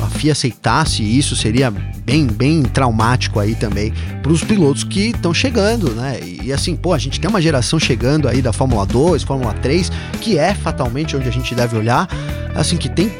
a 0.00 0.06
FIA 0.06 0.32
aceitasse 0.32 1.02
isso, 1.02 1.34
seria 1.34 1.70
bem, 1.70 2.26
bem 2.26 2.62
traumático 2.62 3.40
aí 3.40 3.54
também 3.54 3.92
para 4.22 4.30
os 4.30 4.44
pilotos 4.44 4.84
que 4.84 5.08
estão 5.08 5.34
chegando, 5.34 5.90
né? 5.92 6.20
E, 6.22 6.42
e 6.44 6.52
assim, 6.52 6.76
pô, 6.76 6.92
a 6.92 6.98
gente 6.98 7.18
tem 7.18 7.28
uma 7.28 7.40
geração 7.40 7.78
chegando 7.78 8.28
aí 8.28 8.40
da 8.40 8.52
Fórmula 8.52 8.86
2, 8.86 9.24
Fórmula 9.24 9.52
3, 9.54 9.90
que 10.20 10.38
é 10.38 10.54
fatalmente 10.54 11.16
onde 11.16 11.28
a 11.28 11.32
gente 11.32 11.54
deve 11.54 11.76
olhar, 11.76 12.08
assim, 12.54 12.76
que 12.76 12.88
tem 12.88 13.10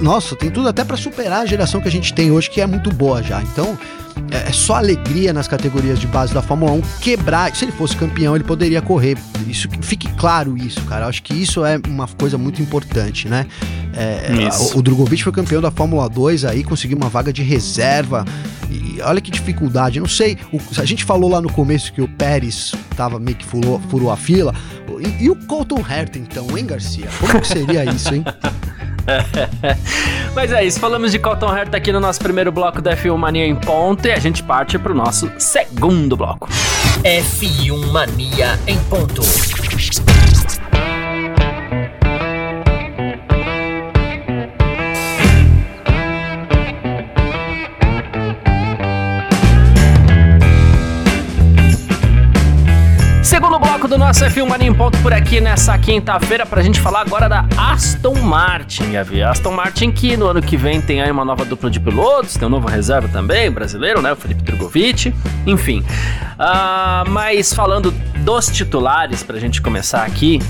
nossa, 0.00 0.36
tem 0.36 0.50
tudo 0.50 0.68
até 0.68 0.84
para 0.84 0.96
superar 0.96 1.42
a 1.42 1.46
geração 1.46 1.80
que 1.80 1.88
a 1.88 1.90
gente 1.90 2.12
tem 2.12 2.30
hoje, 2.30 2.50
que 2.50 2.60
é 2.60 2.66
muito 2.66 2.90
boa 2.92 3.22
já. 3.22 3.42
Então, 3.42 3.78
é, 4.30 4.48
é 4.48 4.52
só 4.52 4.76
alegria 4.76 5.32
nas 5.32 5.48
categorias 5.48 5.98
de 5.98 6.06
base 6.06 6.32
da 6.34 6.42
Fórmula 6.42 6.72
1 6.72 6.80
quebrar. 7.00 7.54
Se 7.54 7.64
ele 7.64 7.72
fosse 7.72 7.96
campeão, 7.96 8.34
ele 8.34 8.44
poderia 8.44 8.82
correr. 8.82 9.16
Isso 9.46 9.68
fique 9.80 10.08
claro 10.14 10.56
isso, 10.56 10.80
cara. 10.82 11.04
Eu 11.04 11.08
acho 11.08 11.22
que 11.22 11.34
isso 11.34 11.64
é 11.64 11.80
uma 11.86 12.06
coisa 12.06 12.36
muito 12.36 12.60
importante, 12.60 13.28
né? 13.28 13.46
É, 13.94 14.48
o, 14.74 14.78
o 14.78 14.82
Drogovic 14.82 15.24
foi 15.24 15.32
campeão 15.32 15.60
da 15.60 15.70
Fórmula 15.70 16.08
2 16.08 16.44
aí, 16.44 16.62
conseguiu 16.62 16.96
uma 16.96 17.08
vaga 17.08 17.32
de 17.32 17.42
reserva. 17.42 18.24
E 18.70 19.00
olha 19.02 19.20
que 19.20 19.30
dificuldade. 19.30 19.98
Eu 19.98 20.02
não 20.02 20.08
sei. 20.08 20.36
O, 20.52 20.60
a 20.80 20.84
gente 20.84 21.04
falou 21.04 21.30
lá 21.30 21.40
no 21.40 21.50
começo 21.50 21.92
que 21.92 22.02
o 22.02 22.08
Pérez 22.08 22.74
tava 22.96 23.18
meio 23.18 23.36
que 23.36 23.44
furou, 23.44 23.80
furou 23.88 24.10
a 24.10 24.16
fila. 24.16 24.54
E, 25.00 25.24
e 25.24 25.30
o 25.30 25.36
Colton 25.46 25.82
Herta, 25.88 26.18
então, 26.18 26.56
hein, 26.56 26.66
Garcia? 26.66 27.08
Como 27.18 27.40
que 27.40 27.48
seria 27.48 27.84
isso, 27.84 28.14
hein? 28.14 28.24
Mas 30.34 30.52
é 30.52 30.64
isso, 30.64 30.78
falamos 30.78 31.12
de 31.12 31.18
Cotton 31.18 31.54
Heart 31.54 31.74
aqui 31.74 31.92
no 31.92 32.00
nosso 32.00 32.20
primeiro 32.20 32.52
bloco 32.52 32.80
da 32.80 32.96
F1 32.96 33.16
Mania 33.16 33.46
em 33.46 33.56
ponto 33.56 34.06
e 34.06 34.12
a 34.12 34.18
gente 34.18 34.42
parte 34.42 34.78
para 34.78 34.92
o 34.92 34.94
nosso 34.94 35.30
segundo 35.38 36.16
bloco. 36.16 36.48
F1 37.02 37.86
Mania 37.92 38.58
em 38.66 38.78
ponto. 38.84 39.22
Nosso 53.98 54.24
F1 54.24 54.48
Mania 54.48 54.68
em 54.68 54.72
Ponto 54.72 54.96
por 54.98 55.12
aqui 55.12 55.40
nessa 55.40 55.76
quinta-feira 55.76 56.46
pra 56.46 56.62
gente 56.62 56.80
falar 56.80 57.00
agora 57.00 57.28
da 57.28 57.44
Aston 57.56 58.14
Martin, 58.14 58.92
Gavi. 58.92 59.20
Aston 59.20 59.50
Martin 59.50 59.90
que 59.90 60.16
no 60.16 60.28
ano 60.28 60.40
que 60.40 60.56
vem 60.56 60.80
tem 60.80 61.02
aí 61.02 61.10
uma 61.10 61.24
nova 61.24 61.44
dupla 61.44 61.68
de 61.68 61.80
pilotos, 61.80 62.34
tem 62.34 62.46
um 62.46 62.50
novo 62.50 62.68
reserva 62.68 63.08
também, 63.08 63.50
brasileiro, 63.50 64.00
né? 64.00 64.12
O 64.12 64.16
Felipe 64.16 64.40
Drogovic, 64.42 65.12
enfim. 65.44 65.80
Uh, 65.80 67.10
mas 67.10 67.52
falando 67.52 67.90
dos 68.18 68.46
titulares 68.46 69.24
pra 69.24 69.36
gente 69.40 69.60
começar 69.60 70.04
aqui, 70.04 70.40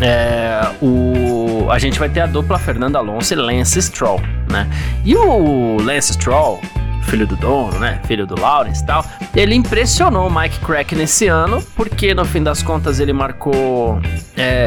é, 0.00 0.60
o, 0.82 1.68
a 1.70 1.78
gente 1.78 1.96
vai 1.96 2.08
ter 2.08 2.20
a 2.20 2.26
dupla 2.26 2.58
Fernando 2.58 2.96
Alonso 2.96 3.32
e 3.32 3.36
Lance 3.36 3.80
Stroll, 3.80 4.20
né? 4.50 4.68
E 5.04 5.14
o 5.14 5.76
Lance 5.80 6.14
Stroll, 6.14 6.60
filho 7.02 7.26
do 7.26 7.36
dono, 7.36 7.78
né? 7.78 8.00
Filho 8.06 8.26
do 8.26 8.38
Lawrence 8.40 8.82
e 8.82 8.86
tal. 8.86 9.04
Ele 9.34 9.54
impressionou 9.54 10.28
o 10.28 10.30
Mike 10.30 10.58
Crack 10.60 10.94
nesse 10.94 11.26
ano, 11.26 11.62
porque 11.74 12.14
no 12.14 12.24
fim 12.24 12.42
das 12.42 12.62
contas 12.62 13.00
ele 13.00 13.12
marcou 13.12 14.00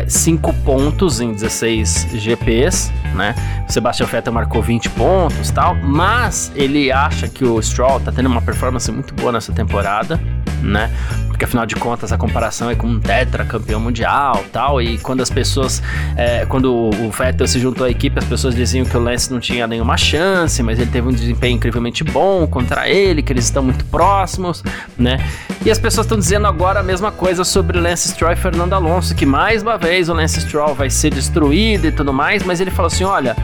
5 0.08 0.50
é, 0.50 0.54
pontos 0.66 1.20
em 1.20 1.32
16 1.32 2.08
GPs, 2.14 2.92
né? 3.16 3.36
O 3.68 3.72
Sebastian 3.72 4.06
Vettel 4.06 4.34
marcou 4.34 4.62
20 4.62 4.90
pontos 4.92 5.52
tal, 5.52 5.76
mas 5.76 6.52
ele 6.56 6.92
acha 6.92 7.28
que 7.28 7.44
o 7.44 7.62
Stroll 7.62 8.00
tá 8.00 8.12
tendo 8.12 8.28
uma 8.28 8.42
performance 8.42 8.92
muito 8.92 9.14
boa 9.14 9.32
nessa 9.32 9.52
temporada, 9.52 10.20
né? 10.62 10.90
Porque 11.28 11.46
afinal 11.46 11.66
de 11.66 11.76
contas 11.76 12.12
a 12.12 12.18
comparação 12.18 12.70
é 12.70 12.76
com 12.76 12.88
um 12.88 13.00
tetra 13.00 13.44
campeão 13.44 13.80
mundial 13.80 14.44
tal. 14.52 14.82
E 14.82 14.98
quando 15.00 15.22
as 15.22 15.30
pessoas. 15.30 15.82
É, 16.16 16.46
quando 16.46 16.74
o 16.74 17.10
Vettel 17.10 17.48
se 17.48 17.60
juntou 17.60 17.86
à 17.86 17.90
equipe, 17.90 18.18
as 18.20 18.26
pessoas 18.26 18.56
diziam 18.56 18.86
que 18.86 18.96
o 18.96 19.00
Lance 19.00 19.32
não 19.32 19.40
tinha 19.40 19.66
nenhuma 19.66 19.98
chance, 19.98 20.62
mas 20.62 20.80
ele 20.80 20.92
teve 20.92 21.08
um 21.08 21.12
desempenho 21.12 21.56
incrivelmente 21.56 22.04
bom 22.04 22.23
contra 22.50 22.90
ele, 22.90 23.22
que 23.22 23.32
eles 23.32 23.46
estão 23.46 23.64
muito 23.64 23.86
próximos, 23.86 24.64
né? 24.98 25.18
E 25.66 25.72
as 25.72 25.80
pessoas 25.80 26.06
estão 26.06 26.18
dizendo 26.18 26.48
agora 26.48 26.80
a 26.80 26.84
mesa 26.84 27.12
coisa 27.12 27.44
sobre 27.44 27.80
Lance 27.80 28.10
Stroll 28.10 28.34
e 28.34 28.36
Fernando 28.36 28.74
Alonso, 28.74 29.16
que 29.16 29.26
mais 29.26 29.62
uma 29.62 29.78
vez 29.78 30.10
o 30.10 30.14
Lance 30.14 30.42
Stroll 30.42 30.74
vai 30.76 30.90
ser 30.90 31.14
destruído 31.14 31.88
e 31.88 31.92
tudo 31.92 32.14
mais, 32.14 32.44
mas 32.44 32.60
ele 32.60 32.72
falou 32.72 32.88
assim: 32.88 33.04
olha. 33.04 33.36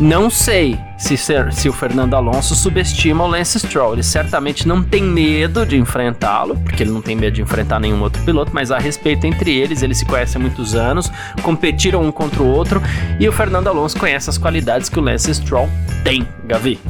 Não 0.00 0.30
sei 0.30 0.78
se, 0.96 1.14
se, 1.14 1.68
o 1.68 1.72
Fernando 1.74 2.14
Alonso 2.14 2.54
subestima 2.54 3.22
o 3.22 3.26
Lance 3.26 3.60
Stroll. 3.60 3.92
Ele 3.92 4.02
certamente 4.02 4.66
não 4.66 4.82
tem 4.82 5.02
medo 5.02 5.66
de 5.66 5.76
enfrentá-lo, 5.76 6.56
porque 6.56 6.82
ele 6.82 6.90
não 6.90 7.02
tem 7.02 7.14
medo 7.14 7.34
de 7.34 7.42
enfrentar 7.42 7.78
nenhum 7.78 8.00
outro 8.00 8.22
piloto, 8.22 8.50
mas 8.54 8.70
há 8.70 8.78
respeito 8.78 9.26
entre 9.26 9.54
eles, 9.54 9.82
eles 9.82 9.98
se 9.98 10.06
conhecem 10.06 10.40
há 10.40 10.42
muitos 10.42 10.74
anos, 10.74 11.12
competiram 11.42 12.02
um 12.02 12.10
contra 12.10 12.42
o 12.42 12.46
outro, 12.46 12.82
e 13.18 13.28
o 13.28 13.32
Fernando 13.32 13.68
Alonso 13.68 13.98
conhece 13.98 14.30
as 14.30 14.38
qualidades 14.38 14.88
que 14.88 14.98
o 14.98 15.02
Lance 15.02 15.34
Stroll 15.34 15.68
tem, 16.02 16.26
Gavi. 16.46 16.80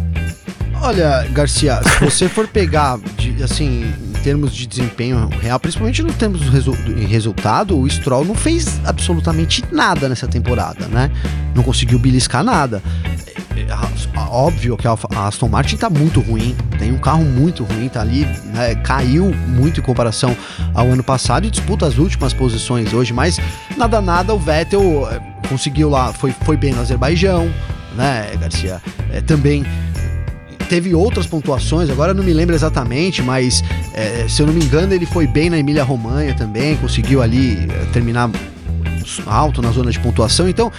Olha, 0.83 1.27
Garcia, 1.31 1.79
se 1.83 2.05
você 2.05 2.29
for 2.29 2.49
pegar, 2.49 2.99
de, 3.19 3.43
assim, 3.43 3.85
em 3.85 4.13
termos 4.23 4.55
de 4.55 4.67
desempenho 4.67 5.29
real, 5.41 5.61
principalmente 5.61 6.03
no 6.03 6.13
termos 6.13 6.41
do 6.41 6.51
resu 6.51 6.73
resultado, 7.07 7.79
o 7.79 7.89
Stroll 7.89 8.25
não 8.25 8.35
fez 8.35 8.81
absolutamente 8.85 9.63
nada 9.71 10.09
nessa 10.09 10.27
temporada, 10.27 10.89
né? 10.89 11.11
Não 11.55 11.63
conseguiu 11.63 11.99
beliscar 11.99 12.43
nada. 12.43 12.83
É, 13.55 13.67
óbvio 14.31 14.77
que 14.77 14.89
a 14.89 14.97
Aston 15.27 15.49
Martin 15.49 15.77
tá 15.77 15.91
muito 15.91 16.19
ruim, 16.21 16.57
tem 16.79 16.93
um 16.93 16.99
carro 16.99 17.25
muito 17.25 17.63
ruim, 17.63 17.89
tá 17.89 18.01
ali, 18.01 18.25
né, 18.47 18.75
caiu 18.77 19.35
muito 19.49 19.81
em 19.81 19.83
comparação 19.83 20.35
ao 20.73 20.87
ano 20.87 21.03
passado 21.03 21.47
e 21.47 21.51
disputa 21.51 21.87
as 21.87 21.99
últimas 21.99 22.33
posições 22.33 22.93
hoje, 22.95 23.13
mas 23.13 23.39
nada 23.77 24.01
nada 24.01 24.33
o 24.33 24.39
Vettel 24.39 25.09
é, 25.11 25.21
conseguiu 25.49 25.91
lá, 25.91 26.13
foi, 26.13 26.33
foi 26.45 26.57
bem 26.57 26.73
no 26.73 26.81
Azerbaijão, 26.81 27.53
né, 27.97 28.31
Garcia? 28.41 28.81
É, 29.13 29.21
também 29.21 29.67
teve 30.71 30.95
outras 30.95 31.27
pontuações, 31.27 31.91
agora 31.91 32.15
não 32.15 32.23
me 32.23 32.33
lembro 32.33 32.55
exatamente, 32.55 33.21
mas 33.23 33.65
é, 33.93 34.29
se 34.29 34.41
eu 34.41 34.47
não 34.47 34.55
me 34.55 34.65
engano, 34.65 34.95
ele 34.95 35.05
foi 35.05 35.27
bem 35.27 35.51
na 35.51 35.59
Emília 35.59 35.83
Romanha 35.83 36.33
também, 36.33 36.77
conseguiu 36.77 37.21
ali 37.21 37.69
é, 37.69 37.87
terminar 37.93 38.31
alto 39.27 39.63
na 39.63 39.71
zona 39.71 39.91
de 39.91 39.99
pontuação. 39.99 40.49
Então, 40.49 40.73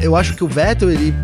eu 0.00 0.16
acho 0.16 0.34
que 0.34 0.44
o 0.44 0.48
Vettel 0.48 0.90
ele 0.90 1.14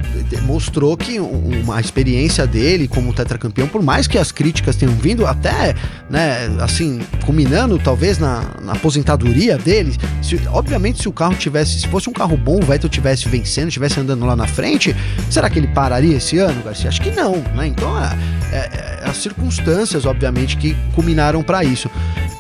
mostrou 0.43 0.97
que 0.97 1.19
uma 1.19 1.81
experiência 1.81 2.47
dele 2.47 2.89
como 2.89 3.13
tetracampeão, 3.13 3.69
por 3.69 3.83
mais 3.83 4.07
que 4.07 4.19
as 4.19 4.33
críticas 4.33 4.77
tenham 4.77 4.95
vindo 4.95 5.27
até, 5.27 5.75
né, 6.09 6.51
assim, 6.61 7.01
culminando 7.25 7.79
talvez 7.79 8.19
na, 8.19 8.45
na 8.63 8.73
aposentadoria 8.73 9.57
dele, 9.57 9.97
se, 10.23 10.41
obviamente 10.49 11.03
se 11.03 11.09
o 11.09 11.13
carro 11.13 11.35
tivesse, 11.35 11.81
se 11.81 11.89
fosse 11.89 12.09
um 12.09 12.13
carro 12.13 12.37
bom, 12.37 12.59
o 12.59 12.63
Vettel 12.63 12.89
tivesse 12.89 13.29
vencendo, 13.29 13.71
tivesse 13.71 14.01
andando 14.01 14.25
lá 14.27 14.37
na 14.37 14.47
frente, 14.47 14.95
será 15.29 15.49
que 15.49 15.59
ele 15.59 15.69
pararia 15.69 16.17
esse 16.17 16.39
ano, 16.39 16.63
Garcia? 16.63 16.89
Acho 16.89 17.01
que 17.01 17.11
não, 17.11 17.37
né? 17.55 17.67
Então, 17.67 17.99
é, 17.99 18.17
é, 18.53 19.00
é 19.00 19.00
as 19.11 19.19
circunstâncias, 19.19 20.07
obviamente, 20.07 20.57
que 20.57 20.75
culminaram 20.95 21.43
para 21.43 21.65
isso. 21.65 21.91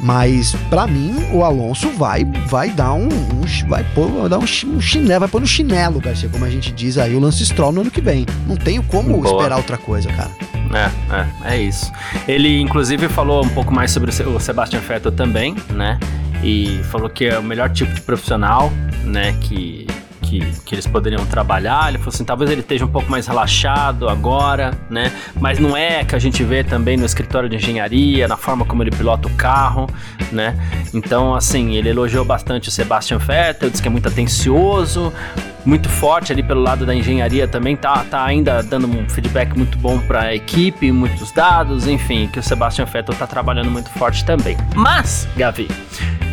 Mas 0.00 0.54
para 0.70 0.86
mim 0.86 1.14
o 1.32 1.44
Alonso 1.44 1.90
vai 1.90 2.24
vai 2.48 2.70
dar 2.70 2.94
um, 2.94 3.08
um 3.08 3.68
vai 3.68 3.84
pôr, 3.94 4.08
vai 4.08 4.28
dar 4.28 4.38
um, 4.38 4.44
um 4.44 4.80
chinelo, 4.80 5.20
vai 5.20 5.28
pôr 5.28 5.40
no 5.40 5.46
chinelo, 5.46 6.00
Garcia, 6.00 6.28
como 6.28 6.44
a 6.44 6.50
gente 6.50 6.72
diz 6.72 6.96
aí, 6.96 7.14
o 7.14 7.20
Lance 7.20 7.44
Stroll 7.44 7.72
no 7.72 7.82
ano 7.82 7.90
que 7.90 8.00
vem. 8.00 8.24
Não 8.46 8.56
tenho 8.56 8.82
como 8.82 9.20
Boa. 9.20 9.36
esperar 9.36 9.56
outra 9.58 9.76
coisa, 9.76 10.08
cara. 10.12 10.30
É, 10.72 10.90
é, 11.14 11.54
é 11.54 11.62
isso. 11.62 11.92
Ele 12.26 12.60
inclusive 12.60 13.08
falou 13.08 13.44
um 13.44 13.48
pouco 13.48 13.74
mais 13.74 13.90
sobre 13.90 14.10
o 14.10 14.40
Sebastian 14.40 14.80
Vettel 14.80 15.12
também, 15.12 15.54
né? 15.70 15.98
E 16.42 16.80
falou 16.84 17.10
que 17.10 17.26
é 17.26 17.38
o 17.38 17.42
melhor 17.42 17.68
tipo 17.70 17.92
de 17.92 18.00
profissional, 18.00 18.72
né, 19.04 19.36
que 19.42 19.79
que, 20.30 20.52
que 20.64 20.74
eles 20.76 20.86
poderiam 20.86 21.26
trabalhar. 21.26 21.88
Ele 21.88 21.98
falou 21.98 22.10
assim: 22.14 22.24
talvez 22.24 22.50
ele 22.50 22.60
esteja 22.60 22.84
um 22.84 22.88
pouco 22.88 23.10
mais 23.10 23.26
relaxado 23.26 24.08
agora, 24.08 24.72
né? 24.88 25.12
Mas 25.40 25.58
não 25.58 25.76
é 25.76 26.04
que 26.04 26.14
a 26.14 26.18
gente 26.18 26.44
vê 26.44 26.62
também 26.62 26.96
no 26.96 27.04
escritório 27.04 27.48
de 27.48 27.56
engenharia, 27.56 28.28
na 28.28 28.36
forma 28.36 28.64
como 28.64 28.82
ele 28.82 28.92
pilota 28.92 29.26
o 29.26 29.34
carro, 29.34 29.88
né? 30.30 30.56
Então, 30.94 31.34
assim, 31.34 31.74
ele 31.74 31.88
elogiou 31.88 32.24
bastante 32.24 32.68
o 32.68 32.72
Sebastian 32.72 33.18
Vettel, 33.18 33.70
disse 33.70 33.82
que 33.82 33.88
é 33.88 33.90
muito 33.90 34.06
atencioso, 34.06 35.12
muito 35.64 35.88
forte 35.88 36.32
ali 36.32 36.42
pelo 36.42 36.62
lado 36.62 36.86
da 36.86 36.94
engenharia 36.94 37.46
também, 37.46 37.76
tá, 37.76 38.04
tá 38.10 38.24
ainda 38.24 38.62
dando 38.62 38.86
um 38.86 39.08
feedback 39.08 39.56
muito 39.56 39.78
bom 39.78 39.98
para 39.98 40.22
a 40.22 40.34
equipe, 40.34 40.90
muitos 40.92 41.32
dados, 41.32 41.86
enfim, 41.86 42.28
que 42.32 42.38
o 42.38 42.42
Sebastian 42.42 42.84
Vettel 42.86 43.14
tá 43.14 43.26
trabalhando 43.26 43.70
muito 43.70 43.90
forte 43.90 44.24
também. 44.24 44.56
Mas, 44.74 45.28
Gavi, 45.36 45.68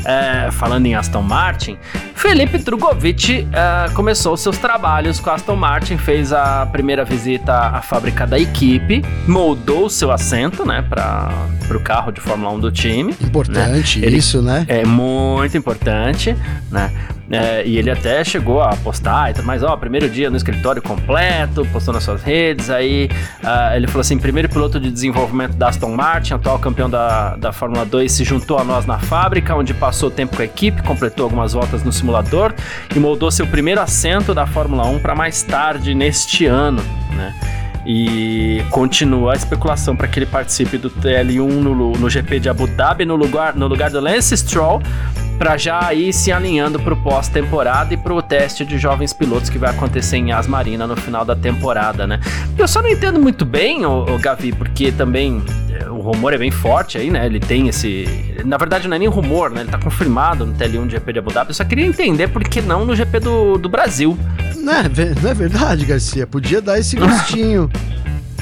é, 0.06 0.50
falando 0.52 0.86
em 0.86 0.96
Aston 0.96 1.22
Martin, 1.22 1.78
Felipe 2.16 2.58
Drogovic 2.58 3.48
é, 3.52 3.90
começou 3.94 4.36
seus 4.38 4.58
trabalhos 4.58 5.20
com 5.20 5.30
a 5.30 5.34
Aston 5.36 5.56
Martin, 5.56 5.98
fez 5.98 6.32
a 6.34 6.66
primeira 6.66 7.04
visita 7.04 7.54
à 7.54 7.82
fábrica 7.82 8.26
da 8.26 8.40
equipe, 8.40 9.04
moldou 9.28 9.90
seu 9.90 10.12
assento, 10.12 10.66
né, 10.66 10.82
para 10.82 11.30
o 11.70 11.80
carro 11.80 12.12
de 12.12 12.22
Fórmula 12.22 12.52
1 12.54 12.60
do 12.60 12.72
time. 12.72 13.14
Importante 13.22 14.00
né? 14.00 14.08
Ele, 14.08 14.18
isso, 14.18 14.42
né? 14.42 14.66
É 14.68 14.86
muito 14.86 15.58
importante, 15.58 16.36
né? 16.72 16.92
É, 17.30 17.66
e 17.66 17.78
ele 17.78 17.92
até 17.92 18.24
chegou 18.24 18.62
a 18.62 18.70
postar, 18.78 19.34
mas 19.44 19.62
ó, 19.62 19.76
primeiro 19.76 20.10
dia 20.10 20.30
no 20.30 20.38
escritório 20.38 20.82
completo, 20.82 21.66
postou 21.74 21.94
nas 21.94 22.04
suas 22.04 22.24
redes. 22.24 22.70
Aí 22.70 23.10
uh, 23.44 23.76
ele 23.76 23.86
falou 23.88 24.02
assim: 24.02 24.18
primeiro 24.18 24.48
piloto 24.48 24.80
de 24.80 24.90
desenvolvimento 24.90 25.56
da 25.56 25.68
Aston 25.68 25.94
Martin, 25.94 26.36
atual 26.36 26.58
campeão 26.58 26.90
da, 26.90 27.36
da 27.36 27.52
Fórmula 27.52 27.86
2, 27.86 28.10
se 28.10 28.24
juntou 28.24 28.58
a 28.58 28.64
nós 28.64 28.86
na 28.86 28.98
fábrica, 28.98 29.56
onde 29.56 29.74
passou 29.74 30.10
tempo 30.10 30.38
com 30.38 30.42
a 30.42 30.46
equipe, 30.46 30.82
completou 30.84 31.26
algumas 31.26 31.52
voltas 31.54 31.84
no 31.84 31.92
simulador 31.92 32.54
e 32.96 33.00
moldou 33.00 33.30
seu 33.30 33.46
primeiro 33.46 33.82
assento 33.82 34.34
da 34.34 34.48
Fórmula 34.48 34.86
1 34.86 35.00
para 35.00 35.14
mais 35.14 35.44
tarde 35.44 35.94
neste 35.94 36.46
ano, 36.46 36.82
né? 37.14 37.36
E 37.86 38.62
continua 38.70 39.32
a 39.32 39.36
especulação 39.36 39.96
para 39.96 40.10
que 40.10 40.20
ele 40.20 40.26
participe 40.26 40.78
do 40.78 40.90
TL1 40.90 41.40
no, 41.40 41.92
no 41.94 42.10
GP 42.10 42.40
de 42.42 42.50
Abu 42.50 42.68
Dhabi 42.68 43.06
no 43.06 43.16
lugar, 43.16 43.56
no 43.56 43.66
lugar 43.66 43.90
do 43.90 44.02
Lance 44.02 44.36
Stroll, 44.36 44.82
para 45.38 45.56
já 45.56 45.94
ir 45.94 46.12
se 46.14 46.32
alinhando 46.32 46.80
para 46.80 46.94
o 46.94 46.98
pós-temporada 46.98 47.94
e 47.94 47.98
para 47.98 48.14
o 48.14 48.22
teste 48.22 48.66
de 48.66 48.78
jovens 48.78 49.14
pilotos 49.14 49.50
que 49.50 49.58
vai 49.58 49.70
acontecer 49.70 50.18
em 50.18 50.32
Asmarina 50.32 50.88
no 50.88 50.96
final 50.96 51.24
da 51.24 51.36
temporada, 51.36 52.08
né? 52.08 52.20
Eu 52.58 52.68
só 52.68 52.82
não 52.82 52.90
entendo 52.90 53.20
muito 53.20 53.46
bem, 53.46 53.86
o, 53.86 54.04
o 54.04 54.18
Gavi, 54.18 54.52
porque 54.52 54.92
também 54.92 55.44
é, 55.70 55.90
o 55.90 56.00
rumor 56.02 56.34
é 56.34 56.38
bem 56.38 56.50
forte 56.52 56.98
aí, 56.98 57.10
né? 57.10 57.26
Ele 57.26 57.40
tem 57.40 57.68
esse. 57.68 58.06
Na 58.46 58.58
verdade, 58.58 58.88
não 58.88 58.96
é 58.96 59.00
nem 59.00 59.08
rumor, 59.08 59.52
né? 59.52 59.62
Ele 59.62 59.70
tá 59.70 59.78
confirmado 59.78 60.46
no 60.46 60.54
TL1 60.54 60.86
do 60.86 60.90
GP 60.90 61.14
de 61.14 61.20
Abu 61.20 61.32
Dhabi. 61.32 61.52
Eu 61.52 61.56
só 61.56 61.64
queria 61.64 61.86
entender 61.86 62.28
por 62.28 62.44
que 62.44 62.62
não 62.62 62.86
no 62.86 62.96
GP 62.96 63.20
do, 63.20 63.58
do 63.58 63.70
Brasil. 63.70 64.18
Não 64.56 64.74
é, 64.74 64.84
não 65.22 65.30
é 65.30 65.34
verdade, 65.34 65.86
Garcia. 65.86 66.26
Podia 66.26 66.62
dar 66.62 66.80
esse 66.80 66.96
gostinho. 66.98 67.70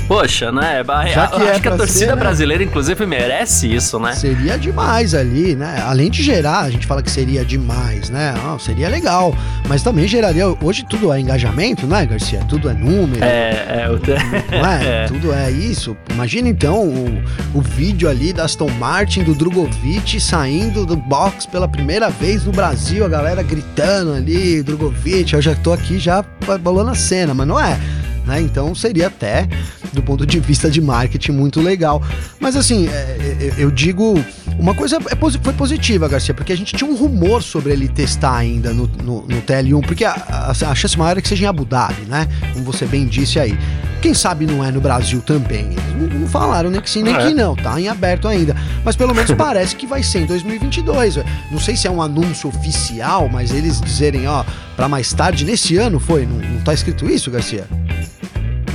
Poxa, 0.08 0.52
né? 0.52 0.84
Já 1.12 1.28
que 1.28 1.36
acho 1.36 1.46
é 1.46 1.60
que 1.60 1.68
a 1.68 1.78
torcida 1.78 2.00
ser, 2.00 2.08
né? 2.08 2.16
brasileira, 2.16 2.64
inclusive, 2.64 3.06
merece 3.08 3.74
isso, 3.74 4.00
né? 4.00 4.14
Seria 4.14 4.58
demais 4.58 5.16
ali, 5.16 5.56
né? 5.56 5.84
Além 5.84 6.12
de 6.12 6.22
gerar, 6.22 6.62
a 6.62 6.70
gente 6.70 6.86
fala 6.86 7.02
que 7.02 7.10
seria 7.10 7.44
demais, 7.44 8.12
né? 8.12 8.34
Oh, 8.54 8.60
seria 8.60 8.88
legal. 8.88 9.36
Mas 9.68 9.82
também 9.82 10.08
geraria. 10.08 10.46
Hoje 10.62 10.86
tudo 10.88 11.12
é 11.12 11.20
engajamento, 11.20 11.88
né, 11.88 12.06
Garcia? 12.06 12.40
Tudo 12.48 12.70
é 12.70 12.74
número. 12.74 13.24
É, 13.24 13.50
é. 13.68 14.60
Não 14.62 14.70
é? 14.70 14.86
é. 15.06 15.08
Tudo 15.08 15.34
é 15.34 15.50
isso. 15.50 15.98
Imagina 16.12 16.50
então 16.50 16.88
o, 16.88 17.24
o 17.56 17.62
vídeo 17.62 18.08
ali 18.08 18.32
da 18.32 18.46
Aston 18.46 18.70
Martin, 18.78 19.24
do 19.24 19.34
Drogovic 19.34 20.20
saindo 20.20 20.86
do 20.86 20.96
box 20.96 21.48
pela 21.48 21.68
primeira 21.68 22.10
vez 22.10 22.46
no 22.46 22.52
Brasil, 22.52 23.04
a 23.04 23.10
galera 23.10 23.42
gritando 23.42 24.14
ali, 24.14 24.62
Drogovic. 24.62 25.34
Eu 25.34 25.42
já 25.42 25.56
tô 25.56 25.74
aqui 25.74 25.98
já 25.98 26.24
bolando 26.62 26.92
a 26.92 26.96
cena, 26.96 27.34
mas 27.34 27.48
não 27.48 27.60
é. 27.60 27.80
Né? 28.26 28.42
Então 28.42 28.74
seria 28.74 29.08
até, 29.08 29.48
do 29.94 30.02
ponto 30.02 30.26
de 30.26 30.40
vista 30.40 30.70
de 30.70 30.82
marketing, 30.82 31.32
muito 31.32 31.62
legal. 31.62 32.02
Mas 32.40 32.56
assim, 32.56 32.88
é, 32.88 32.92
é, 32.92 33.54
eu 33.58 33.70
digo, 33.70 34.16
uma 34.58 34.74
coisa 34.74 34.98
é, 34.98 35.16
foi 35.16 35.54
positiva, 35.54 36.08
Garcia, 36.08 36.34
porque 36.34 36.52
a 36.52 36.58
gente 36.58 36.76
tinha 36.76 36.90
um 36.90 36.96
rumor 36.96 37.44
sobre 37.44 37.74
ele 37.74 37.88
testar 37.88 38.36
ainda 38.36 38.74
no, 38.74 38.88
no, 39.04 39.22
no 39.22 39.42
TL1, 39.42 39.86
porque 39.86 40.04
a, 40.04 40.14
a, 40.14 40.52
a, 40.52 40.76
chance 40.76 40.98
maior 40.98 41.18
é 41.18 41.22
que 41.22 41.28
seja 41.28 41.46
em 41.46 41.48
Abu 41.48 41.66
Dhabi, 41.66 42.02
né? 42.08 42.28
Como 42.54 42.66
você 42.66 42.86
bem 42.86 43.06
disse 43.06 43.40
aí. 43.40 43.58
Quem 44.02 44.14
sabe 44.14 44.46
não 44.46 44.64
é 44.64 44.72
no 44.72 44.80
Brasil 44.80 45.22
também. 45.22 45.72
Eles 45.72 46.20
não, 46.20 46.28
falaram 46.28 46.70
nem 46.70 46.80
que 46.80 46.90
sim, 46.90 47.02
nem 47.02 47.16
que 47.18 47.34
não, 47.34 47.56
tá 47.56 47.80
em 47.80 47.88
aberto 47.88 48.28
ainda. 48.28 48.56
Mas 48.84 48.96
pelo 48.96 49.16
menos 49.16 49.32
parece 49.34 49.76
que 49.76 49.88
vai 49.88 50.04
ser 50.04 50.20
em 50.20 50.26
2022. 50.26 51.18
Não 51.50 51.60
sei 51.60 51.76
se 51.76 51.88
é 51.88 51.92
um 51.92 52.02
anúncio 52.02 52.50
oficial, 52.50 53.28
mas 53.30 53.52
eles 53.52 53.82
dizerem, 53.82 54.28
ó, 54.28 54.44
para 54.76 54.88
mais 54.88 55.12
tarde, 55.12 55.44
nesse 55.44 55.78
ano 55.78 56.00
foi? 56.00 56.26
Não, 56.26 56.38
não 56.38 56.62
tá 56.62 56.74
escrito 56.74 57.10
isso, 57.10 57.32
Garcia? 57.32 57.68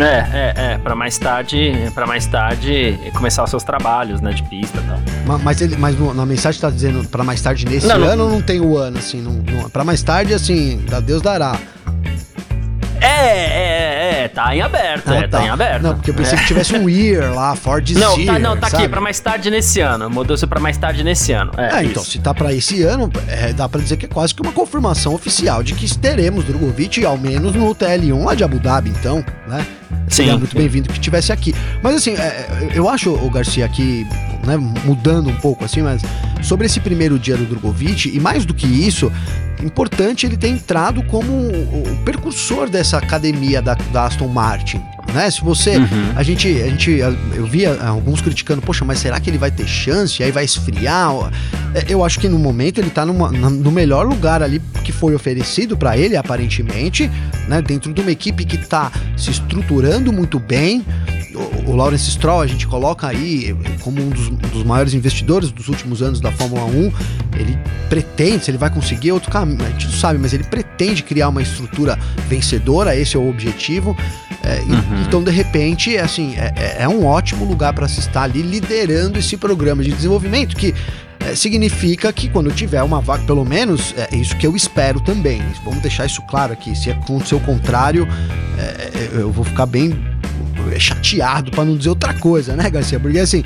É, 0.05 0.31
é, 0.33 0.73
é, 0.73 0.79
para 0.79 0.95
mais 0.95 1.19
tarde, 1.19 1.73
para 1.95 2.07
mais 2.07 2.27
tarde 2.27 2.99
começar 3.15 3.45
os 3.45 3.51
seus 3.51 3.63
trabalhos, 3.63 4.21
né, 4.21 4.33
de 4.33 4.43
pista 4.45 4.79
e 4.79 4.83
tal. 4.83 4.99
Mas, 5.27 5.43
mas, 5.43 5.61
ele, 5.61 5.77
mas 5.77 6.15
na 6.15 6.27
mensagem 6.27 6.61
tá 6.61 6.71
dizendo 6.71 7.07
para 7.09 7.23
mais 7.23 7.41
tarde 7.41 7.67
nesse 7.67 7.87
não, 7.87 7.97
ano 7.97 8.25
não, 8.25 8.31
não 8.31 8.43
tem 8.43 8.61
o 8.61 8.77
ano, 8.77 8.99
assim, 8.99 9.21
não, 9.21 9.33
não 9.33 9.69
para 9.71 9.85
mais 9.85 10.03
tarde, 10.03 10.35
assim, 10.35 10.85
Deus 11.05 11.23
dará. 11.23 11.59
É, 13.01 13.07
é, 13.07 14.25
é, 14.25 14.29
tá 14.29 14.55
em 14.55 14.61
aberto, 14.61 15.09
ah, 15.09 15.17
é, 15.17 15.29
tá. 15.29 15.39
tá. 15.39 15.45
em 15.45 15.49
aberto. 15.49 15.83
Não, 15.83 15.95
porque 15.95 16.11
eu 16.11 16.15
pensei 16.15 16.37
é. 16.37 16.41
que 16.41 16.47
tivesse 16.47 16.77
um 16.77 16.89
year 16.89 17.35
lá, 17.35 17.57
Ford 17.57 17.89
Não, 17.93 18.17
year, 18.19 18.35
tá, 18.35 18.39
não, 18.39 18.57
tá 18.57 18.69
sabe? 18.69 18.85
aqui, 18.85 18.93
pra 18.93 19.01
mais 19.01 19.19
tarde 19.19 19.51
nesse 19.51 19.81
ano. 19.81 20.11
Mudou-se 20.11 20.47
pra 20.47 20.61
mais 20.61 20.77
tarde 20.77 21.03
nesse 21.03 21.33
ano. 21.33 21.53
É, 21.57 21.79
é 21.79 21.85
então, 21.85 22.05
se 22.05 22.19
tá 22.19 22.35
pra 22.35 22.53
esse 22.53 22.83
ano, 22.83 23.11
é, 23.27 23.53
dá 23.53 23.69
pra 23.69 23.81
dizer 23.81 23.97
que 23.97 24.07
é 24.07 24.09
quase 24.09 24.35
que 24.35 24.43
uma 24.43 24.53
confirmação 24.53 25.15
oficial 25.15 25.63
de 25.63 25.75
que 25.75 25.99
teremos 25.99 26.45
Drogovic, 26.45 27.05
ao 27.05 27.17
menos 27.17 27.55
no 27.55 27.75
TL1 27.75 28.25
lá 28.25 28.35
de 28.35 28.45
Abu 28.45 28.59
Dhabi, 28.59 28.91
então, 28.91 29.25
né? 29.49 29.67
Seria 30.09 30.37
muito 30.37 30.57
bem-vindo 30.57 30.89
que 30.89 30.95
estivesse 30.95 31.33
aqui. 31.33 31.55
Mas 31.83 31.97
assim, 31.97 32.15
é, 32.15 32.21
é, 32.21 32.71
eu 32.75 32.89
acho, 32.89 33.11
o 33.13 33.31
Garcia, 33.31 33.65
aqui, 33.65 34.07
né, 34.45 34.57
mudando 34.57 35.31
um 35.31 35.37
pouco 35.37 35.65
assim, 35.65 35.83
mas 35.83 36.03
sobre 36.43 36.67
esse 36.67 36.81
primeiro 36.81 37.19
dia 37.19 37.37
do 37.37 37.45
Drogovic, 37.45 38.15
e 38.15 38.19
mais 38.19 38.45
do 38.45 38.53
que 38.53 38.67
isso, 38.67 39.11
importante 39.62 40.27
ele 40.27 40.37
ter 40.37 40.49
entrado 40.49 41.03
como 41.05 41.33
o, 41.33 41.99
percursor 42.05 42.68
dessa 42.68 42.99
academia 42.99 43.61
da, 43.61 43.75
da 43.75 44.07
Aston 44.07 44.29
Martin 44.29 44.81
né? 45.12 45.31
Se 45.31 45.42
você. 45.42 45.77
Uhum. 45.77 46.12
A 46.14 46.23
gente. 46.23 46.49
A 46.62 46.68
gente 46.68 46.90
eu 46.90 47.46
via 47.46 47.81
alguns 47.83 48.20
criticando, 48.20 48.62
poxa, 48.62 48.85
mas 48.85 48.99
será 48.99 49.18
que 49.20 49.29
ele 49.29 49.38
vai 49.38 49.51
ter 49.51 49.66
chance? 49.66 50.23
Aí 50.23 50.31
vai 50.31 50.44
esfriar? 50.44 51.11
É, 51.75 51.85
eu 51.88 52.05
acho 52.05 52.18
que 52.18 52.29
no 52.29 52.38
momento 52.38 52.79
ele 52.79 52.90
tá 52.90 53.05
numa, 53.05 53.31
no 53.31 53.70
melhor 53.70 54.07
lugar 54.07 54.42
ali 54.42 54.61
que 54.85 54.92
foi 54.92 55.14
oferecido 55.14 55.77
para 55.77 55.96
ele, 55.96 56.16
aparentemente, 56.16 57.11
né? 57.49 57.62
Dentro 57.62 57.92
de 57.92 58.01
uma 58.01 58.11
equipe 58.11 58.44
que 58.44 58.57
tá 58.57 58.90
se 59.16 59.31
estruturando 59.31 60.12
muito 60.12 60.38
bem. 60.38 60.85
O, 61.66 61.70
o 61.70 61.76
Lawrence 61.76 62.11
Stroll 62.11 62.40
a 62.40 62.46
gente 62.46 62.66
coloca 62.66 63.07
aí 63.07 63.55
como 63.81 64.03
um 64.03 64.09
dos, 64.11 64.29
dos 64.29 64.62
maiores 64.64 64.94
investidores 64.94 65.50
dos 65.50 65.68
últimos 65.68 66.03
anos 66.03 66.20
da 66.20 66.31
Fórmula 66.33 66.64
1. 66.64 66.92
Ele 67.38 67.59
pretende, 67.88 68.44
se 68.44 68.50
ele 68.50 68.59
vai 68.59 68.70
conseguir 68.70 69.12
outro 69.12 69.31
caminho, 69.31 69.64
a 69.64 69.70
gente 69.70 69.87
não 69.87 69.94
sabe, 69.94 70.18
mas 70.18 70.33
ele 70.33 70.44
pretende 70.44 71.03
criar 71.03 71.29
uma 71.29 71.42
estrutura 71.42 71.98
vencedora, 72.29 72.96
esse 72.96 73.16
é 73.16 73.18
o 73.18 73.29
objetivo. 73.29 73.96
É, 74.42 74.61
uhum. 74.61 75.03
Então, 75.07 75.22
de 75.22 75.31
repente, 75.31 75.96
assim, 75.98 76.35
é, 76.37 76.53
é, 76.57 76.83
é 76.83 76.88
um 76.88 77.05
ótimo 77.05 77.44
lugar 77.44 77.72
para 77.74 77.87
se 77.88 78.00
estar 78.00 78.22
ali 78.22 78.42
liderando 78.42 79.18
esse 79.18 79.37
programa 79.37 79.83
de 79.83 79.92
desenvolvimento 79.92 80.57
que 80.57 80.74
é, 81.20 81.35
significa 81.35 82.12
que 82.12 82.29
quando 82.29 82.50
tiver 82.50 82.83
uma 82.83 83.00
vaga, 83.00 83.22
pelo 83.24 83.44
menos 83.44 83.94
é 83.96 84.16
isso 84.16 84.37
que 84.37 84.46
eu 84.46 84.57
espero 84.57 85.00
também. 85.00 85.42
Vamos 85.64 85.81
deixar 85.83 86.07
isso 86.07 86.22
claro 86.22 86.53
aqui. 86.53 86.74
Se 86.74 86.90
acontecer 86.90 87.35
o 87.35 87.40
contrário, 87.40 88.09
é, 88.59 88.62
é 88.62 89.11
eu 89.12 89.31
vou 89.31 89.44
ficar 89.44 89.66
bem 89.66 89.90
chateado 90.79 91.50
para 91.50 91.64
não 91.64 91.76
dizer 91.76 91.90
outra 91.90 92.14
coisa, 92.14 92.55
né, 92.57 92.68
Garcia? 92.70 92.98
Porque 92.98 93.18
assim, 93.18 93.42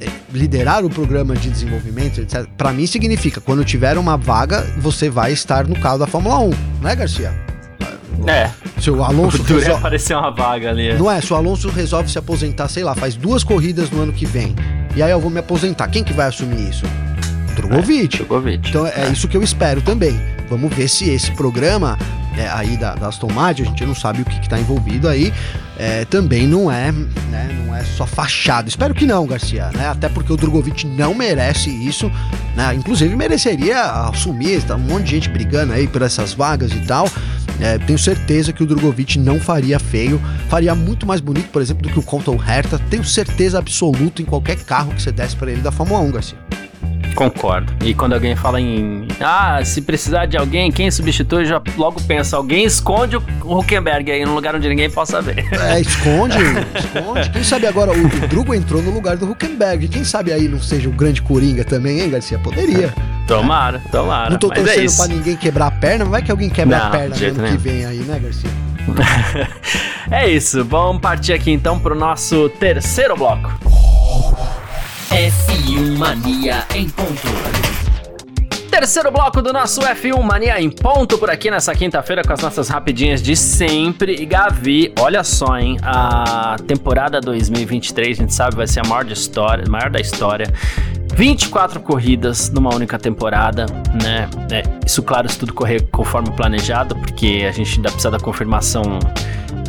é, 0.00 0.08
liderar 0.32 0.84
o 0.84 0.90
programa 0.90 1.34
de 1.34 1.50
desenvolvimento, 1.50 2.20
etc., 2.20 2.46
para 2.56 2.72
mim 2.72 2.86
significa 2.86 3.40
quando 3.40 3.64
tiver 3.64 3.98
uma 3.98 4.16
vaga, 4.16 4.62
você 4.78 5.08
vai 5.08 5.32
estar 5.32 5.66
no 5.66 5.78
carro 5.78 5.98
da 5.98 6.06
Fórmula 6.06 6.38
1, 6.40 6.50
né, 6.82 6.96
Garcia? 6.96 7.46
É. 8.26 8.50
Se 8.80 8.90
o 8.90 9.02
Alonso. 9.02 9.42
Resol... 9.42 9.76
aparecer 9.76 10.16
uma 10.16 10.30
vaga 10.30 10.70
ali. 10.70 10.94
Não 10.94 11.10
é? 11.10 11.20
Se 11.20 11.32
o 11.32 11.36
Alonso 11.36 11.68
resolve 11.68 12.10
se 12.10 12.18
aposentar, 12.18 12.68
sei 12.68 12.82
lá, 12.82 12.94
faz 12.94 13.14
duas 13.14 13.44
corridas 13.44 13.90
no 13.90 14.02
ano 14.02 14.12
que 14.12 14.24
vem. 14.24 14.54
E 14.94 15.02
aí 15.02 15.10
eu 15.10 15.20
vou 15.20 15.30
me 15.30 15.40
aposentar. 15.40 15.88
Quem 15.88 16.02
que 16.02 16.12
vai 16.12 16.26
assumir 16.26 16.70
isso? 16.70 16.84
Drogovic. 17.54 18.16
É, 18.16 18.18
Drogovic. 18.18 18.68
Então 18.68 18.86
é, 18.86 19.06
é, 19.06 19.10
isso 19.10 19.28
que 19.28 19.36
eu 19.36 19.42
espero 19.42 19.82
também. 19.82 20.18
Vamos 20.48 20.72
ver 20.74 20.88
se 20.88 21.10
esse 21.10 21.32
programa 21.32 21.98
é, 22.36 22.48
aí 22.48 22.76
da, 22.76 22.94
da 22.94 23.08
Aston 23.08 23.32
Martin, 23.32 23.62
a 23.62 23.64
gente 23.66 23.84
não 23.84 23.94
sabe 23.94 24.22
o 24.22 24.24
que 24.24 24.38
está 24.40 24.58
envolvido 24.58 25.08
aí, 25.08 25.32
é, 25.78 26.04
também 26.04 26.46
não 26.46 26.70
é, 26.70 26.92
né, 26.92 27.64
não 27.64 27.74
é 27.74 27.84
só 27.84 28.06
fachada. 28.06 28.68
Espero 28.68 28.94
que 28.94 29.06
não, 29.06 29.26
Garcia, 29.26 29.70
né? 29.74 29.88
Até 29.88 30.08
porque 30.08 30.32
o 30.32 30.36
Drogovic 30.36 30.86
não 30.86 31.14
merece 31.14 31.70
isso, 31.70 32.10
né? 32.54 32.74
Inclusive 32.74 33.14
mereceria 33.14 33.82
assumir, 33.82 34.62
tá 34.62 34.76
um 34.76 34.80
monte 34.80 35.04
de 35.04 35.10
gente 35.10 35.28
brigando 35.28 35.72
aí 35.72 35.86
por 35.86 36.02
essas 36.02 36.32
vagas 36.32 36.72
e 36.72 36.80
tal. 36.80 37.08
É, 37.60 37.78
tenho 37.78 37.98
certeza 37.98 38.52
que 38.52 38.62
o 38.62 38.66
Drogovic 38.66 39.18
não 39.18 39.40
faria 39.40 39.78
feio, 39.78 40.20
faria 40.48 40.74
muito 40.74 41.06
mais 41.06 41.20
bonito, 41.20 41.48
por 41.48 41.62
exemplo, 41.62 41.82
do 41.82 41.88
que 41.90 41.98
o 41.98 42.02
Colton 42.02 42.38
Herta. 42.42 42.78
Tenho 42.90 43.04
certeza 43.04 43.58
absoluta 43.58 44.20
em 44.20 44.24
qualquer 44.26 44.56
carro 44.56 44.92
que 44.92 45.02
você 45.02 45.10
desse 45.10 45.36
para 45.36 45.50
ele 45.50 45.62
da 45.62 45.72
Fórmula 45.72 46.00
1, 46.00 46.10
Garcia. 46.10 46.45
Concordo. 47.16 47.72
E 47.82 47.94
quando 47.94 48.12
alguém 48.12 48.36
fala 48.36 48.60
em. 48.60 49.08
Ah, 49.20 49.60
se 49.64 49.80
precisar 49.80 50.26
de 50.26 50.36
alguém, 50.36 50.70
quem 50.70 50.90
substitui, 50.90 51.46
já 51.46 51.60
logo 51.76 52.00
pensa, 52.02 52.36
alguém 52.36 52.64
esconde 52.64 53.16
o 53.16 53.22
Huckenberg 53.58 54.12
aí 54.12 54.24
no 54.24 54.34
lugar 54.34 54.54
onde 54.54 54.68
ninguém 54.68 54.90
possa 54.90 55.22
ver. 55.22 55.44
É, 55.52 55.80
esconde, 55.80 56.36
esconde. 56.76 57.30
Quem 57.30 57.42
sabe 57.42 57.66
agora 57.66 57.90
o, 57.92 58.06
o 58.06 58.28
Drugo 58.28 58.54
entrou 58.54 58.82
no 58.82 58.90
lugar 58.90 59.16
do 59.16 59.30
Huckenberg. 59.30 59.88
Quem 59.88 60.04
sabe 60.04 60.30
aí 60.30 60.46
não 60.46 60.60
seja 60.60 60.88
o 60.90 60.92
grande 60.92 61.22
Coringa 61.22 61.64
também, 61.64 62.00
hein, 62.00 62.10
Garcia? 62.10 62.38
Poderia. 62.38 62.92
Tomara, 63.26 63.80
tomara. 63.90 64.30
Não 64.30 64.38
tô 64.38 64.48
mas 64.48 64.58
é 64.58 64.62
torcendo 64.62 64.92
é 64.92 64.96
pra 64.96 65.06
ninguém 65.08 65.36
quebrar 65.36 65.66
a 65.68 65.70
perna, 65.70 66.04
mas 66.04 66.10
vai 66.10 66.22
que 66.22 66.30
alguém 66.30 66.50
quebra 66.50 66.78
não, 66.78 66.86
a 66.86 66.90
perna 66.90 67.16
no 67.16 67.40
ano 67.40 67.48
que 67.50 67.56
vem 67.56 67.86
aí, 67.86 67.98
né, 67.98 68.20
Garcia? 68.22 68.50
é 70.10 70.28
isso, 70.28 70.64
vamos 70.64 71.00
partir 71.00 71.32
aqui 71.32 71.50
então 71.50 71.78
pro 71.78 71.94
nosso 71.94 72.48
terceiro 72.50 73.16
bloco. 73.16 73.50
F1 75.10 75.96
Mania 75.96 76.66
em 76.74 76.88
ponto. 76.90 77.28
Terceiro 78.70 79.10
bloco 79.10 79.40
do 79.40 79.52
nosso 79.52 79.80
F1 79.80 80.20
Mania 80.22 80.60
em 80.60 80.68
ponto 80.68 81.16
por 81.16 81.30
aqui 81.30 81.50
nessa 81.50 81.74
quinta-feira 81.74 82.22
com 82.22 82.32
as 82.32 82.40
nossas 82.40 82.68
rapidinhas 82.68 83.22
de 83.22 83.36
sempre. 83.36 84.20
E 84.20 84.26
Gavi, 84.26 84.92
olha 84.98 85.22
só, 85.22 85.58
hein? 85.58 85.78
A 85.82 86.56
temporada 86.66 87.20
2023, 87.20 88.18
a 88.18 88.22
gente 88.22 88.34
sabe, 88.34 88.56
vai 88.56 88.66
ser 88.66 88.80
a 88.80 88.88
maior, 88.88 89.04
de 89.04 89.12
história, 89.12 89.64
maior 89.68 89.90
da 89.90 90.00
história. 90.00 90.52
24 91.14 91.80
corridas 91.80 92.50
numa 92.50 92.74
única 92.74 92.98
temporada, 92.98 93.64
né? 94.02 94.28
É, 94.50 94.62
isso, 94.84 95.02
claro, 95.02 95.28
se 95.30 95.38
tudo 95.38 95.54
correr 95.54 95.82
conforme 95.90 96.30
planejado, 96.32 96.96
porque 96.96 97.46
a 97.48 97.52
gente 97.52 97.76
ainda 97.76 97.90
precisa 97.90 98.10
da 98.10 98.18
confirmação 98.18 98.98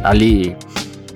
ali 0.04 0.58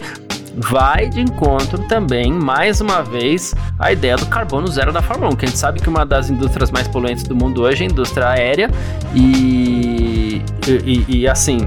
vai 0.55 1.09
de 1.09 1.21
encontro 1.21 1.79
também, 1.87 2.31
mais 2.31 2.81
uma 2.81 3.01
vez, 3.01 3.53
a 3.79 3.91
ideia 3.91 4.15
do 4.15 4.25
carbono 4.25 4.67
zero 4.67 4.91
da 4.91 5.01
Fórmula 5.01 5.31
1, 5.33 5.35
que 5.35 5.45
a 5.45 5.47
gente 5.47 5.57
sabe 5.57 5.79
que 5.79 5.89
uma 5.89 6.05
das 6.05 6.29
indústrias 6.29 6.71
mais 6.71 6.87
poluentes 6.87 7.23
do 7.23 7.35
mundo 7.35 7.61
hoje 7.61 7.83
é 7.83 7.87
a 7.87 7.89
indústria 7.89 8.29
aérea 8.29 8.69
e, 9.15 10.00
e, 10.67 11.05
e 11.07 11.27
assim, 11.27 11.59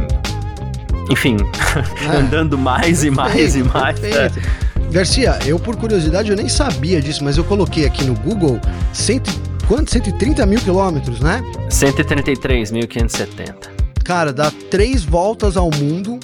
enfim, 1.10 1.36
é. 2.10 2.16
andando 2.16 2.56
mais 2.56 3.04
e 3.04 3.10
mais 3.10 3.56
e 3.56 3.62
mais. 3.62 4.02
É. 4.02 4.30
Garcia, 4.90 5.38
eu 5.44 5.58
por 5.58 5.76
curiosidade 5.76 6.30
eu 6.30 6.36
nem 6.36 6.48
sabia 6.48 7.00
disso, 7.00 7.24
mas 7.24 7.36
eu 7.36 7.44
coloquei 7.44 7.84
aqui 7.84 8.04
no 8.04 8.14
Google 8.14 8.60
cento, 8.92 9.30
quanto? 9.66 9.90
130 9.90 10.46
mil 10.46 10.60
quilômetros, 10.60 11.20
né? 11.20 11.42
133.570. 11.68 13.54
Cara, 14.04 14.32
dá 14.32 14.52
três 14.70 15.02
voltas 15.02 15.56
ao 15.56 15.70
mundo 15.70 16.20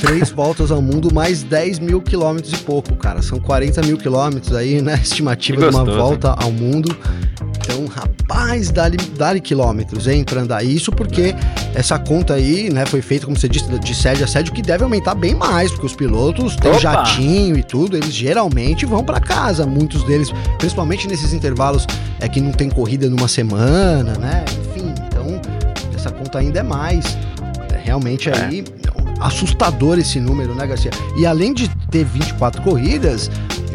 três 0.00 0.30
voltas 0.30 0.70
ao 0.70 0.80
mundo, 0.80 1.12
mais 1.12 1.42
10 1.42 1.80
mil 1.80 2.00
quilômetros 2.00 2.52
e 2.52 2.56
pouco, 2.58 2.94
cara. 2.96 3.20
São 3.22 3.38
40 3.38 3.82
mil 3.82 3.96
quilômetros 3.96 4.54
aí, 4.54 4.80
né? 4.80 4.94
Estimativa 5.02 5.68
de 5.68 5.76
uma 5.76 5.84
volta 5.84 6.30
ao 6.32 6.50
mundo. 6.50 6.96
Rapaz, 7.88 8.70
dá-lhe 8.70 8.96
dá 9.16 9.38
quilômetros, 9.38 10.06
hein, 10.06 10.24
pra 10.24 10.42
andar. 10.42 10.64
Isso 10.64 10.92
porque 10.92 11.34
essa 11.74 11.98
conta 11.98 12.34
aí, 12.34 12.70
né, 12.70 12.86
foi 12.86 13.02
feita, 13.02 13.26
como 13.26 13.38
você 13.38 13.48
disse, 13.48 13.66
de 13.78 13.94
sede 13.94 14.22
a 14.22 14.26
sede, 14.26 14.50
o 14.50 14.54
que 14.54 14.62
deve 14.62 14.84
aumentar 14.84 15.14
bem 15.14 15.34
mais, 15.34 15.70
porque 15.70 15.86
os 15.86 15.94
pilotos 15.94 16.56
têm 16.56 16.70
Opa. 16.70 16.80
jatinho 16.80 17.56
e 17.56 17.62
tudo, 17.62 17.96
eles 17.96 18.12
geralmente 18.12 18.86
vão 18.86 19.04
para 19.04 19.20
casa, 19.20 19.66
muitos 19.66 20.04
deles, 20.04 20.30
principalmente 20.58 21.08
nesses 21.08 21.32
intervalos 21.32 21.86
é 22.20 22.28
que 22.28 22.40
não 22.40 22.52
tem 22.52 22.68
corrida 22.68 23.08
numa 23.08 23.28
semana, 23.28 24.16
né? 24.18 24.44
Enfim, 24.70 24.94
então 25.06 25.40
essa 25.94 26.10
conta 26.10 26.38
ainda 26.38 26.60
é 26.60 26.62
mais. 26.62 27.16
Realmente 27.84 28.28
é. 28.28 28.36
aí 28.36 28.64
assustador 29.20 29.98
esse 29.98 30.20
número, 30.20 30.54
né, 30.54 30.66
Garcia? 30.66 30.90
E 31.16 31.26
além 31.26 31.52
de 31.52 31.68
ter 31.90 32.04
24 32.04 32.62
corridas, 32.62 33.30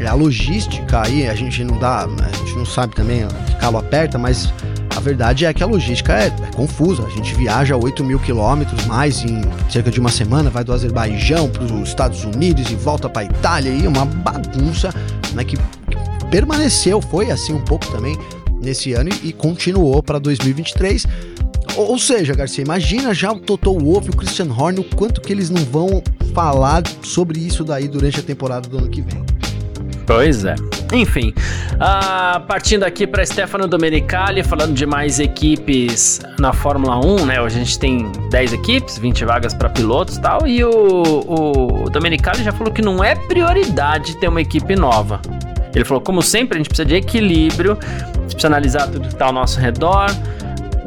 a 0.08 0.14
logística 0.14 1.02
aí, 1.06 1.28
a 1.28 1.36
gente 1.36 1.64
não 1.64 1.78
dá, 1.78 2.06
a 2.06 2.38
gente 2.38 2.56
não 2.56 2.66
sabe 2.66 2.96
também 2.96 3.28
que 3.46 3.56
calo 3.58 3.78
aperta, 3.78 4.18
mas 4.18 4.52
a 4.96 5.00
verdade 5.00 5.46
é 5.46 5.54
que 5.54 5.64
a 5.64 5.66
logística 5.66 6.14
é, 6.14 6.28
é 6.28 6.56
confusa. 6.56 7.04
A 7.04 7.10
gente 7.10 7.34
viaja 7.36 7.76
8 7.76 8.04
mil 8.04 8.20
quilômetros 8.20 8.86
mais 8.86 9.24
em 9.24 9.42
cerca 9.70 9.90
de 9.90 10.00
uma 10.00 10.10
semana, 10.10 10.50
vai 10.50 10.64
do 10.64 10.74
Azerbaijão 10.74 11.50
para 11.50 11.64
os 11.64 11.90
Estados 11.90 12.24
Unidos 12.24 12.70
e 12.72 12.76
volta 12.76 13.10
para 13.10 13.24
a 13.24 13.26
Itália, 13.26 13.72
e 13.72 13.88
uma 13.88 14.06
bagunça 14.06 14.94
né, 15.34 15.44
que 15.44 15.58
permaneceu, 16.30 17.02
foi 17.02 17.32
assim 17.32 17.54
um 17.54 17.62
pouco 17.62 17.88
também 17.92 18.18
nesse 18.62 18.94
ano 18.94 19.10
e, 19.22 19.34
continuou 19.34 20.02
para 20.02 20.20
2023. 20.20 21.06
Ou 21.76 21.98
seja, 21.98 22.34
Garcia, 22.34 22.64
imagina 22.64 23.14
já 23.14 23.32
o 23.32 23.40
Toto 23.40 23.78
Wolff 23.78 24.08
e 24.08 24.12
o 24.12 24.16
Christian 24.16 24.52
Horner, 24.52 24.82
o 24.82 24.96
quanto 24.96 25.22
que 25.22 25.34
eles 25.34 25.50
não 25.50 25.64
vão 25.66 26.04
falar 26.34 26.84
sobre 27.02 27.40
isso 27.40 27.64
daí 27.64 27.88
durante 27.88 28.20
a 28.20 28.24
temporada 28.24 28.68
do 28.70 28.78
ano 28.78 28.90
que 28.90 29.02
vem. 29.02 29.24
Pois 30.06 30.44
é. 30.46 30.56
Enfim, 30.92 31.34
uh, 31.74 32.40
partindo 32.46 32.84
aqui 32.84 33.08
para 33.08 33.26
Stefano 33.26 33.68
Domenicali, 33.68 34.44
falando 34.44 34.74
de 34.74 34.86
mais 34.86 35.20
equipes 35.20 36.22
na 36.40 36.54
Fórmula 36.54 37.04
1, 37.04 37.26
né? 37.26 37.42
Hoje 37.42 37.56
a 37.56 37.64
gente 37.64 37.80
tem 37.80 38.12
10 38.30 38.54
equipes, 38.54 38.98
20 38.98 39.26
vagas 39.26 39.54
para 39.54 39.70
pilotos 39.70 40.18
e 40.18 40.22
tal, 40.22 40.46
e 40.46 40.64
o, 40.64 41.84
o 41.86 41.90
Domenicali 41.90 42.44
já 42.44 42.52
falou 42.52 42.72
que 42.72 42.82
não 42.82 43.04
é 43.04 43.16
prioridade 43.16 44.18
ter 44.18 44.28
uma 44.28 44.42
equipe 44.42 44.76
nova. 44.76 45.20
Ele 45.74 45.84
falou, 45.84 46.02
como 46.02 46.22
sempre, 46.22 46.58
a 46.58 46.60
gente 46.60 46.68
precisa 46.68 46.86
de 46.86 46.96
equilíbrio, 46.96 47.78
a 47.82 48.22
gente 48.22 48.34
precisa 48.34 48.48
analisar 48.48 48.88
tudo 48.88 49.02
que 49.02 49.14
está 49.14 49.26
ao 49.26 49.34
nosso 49.34 49.60
redor, 49.60 50.12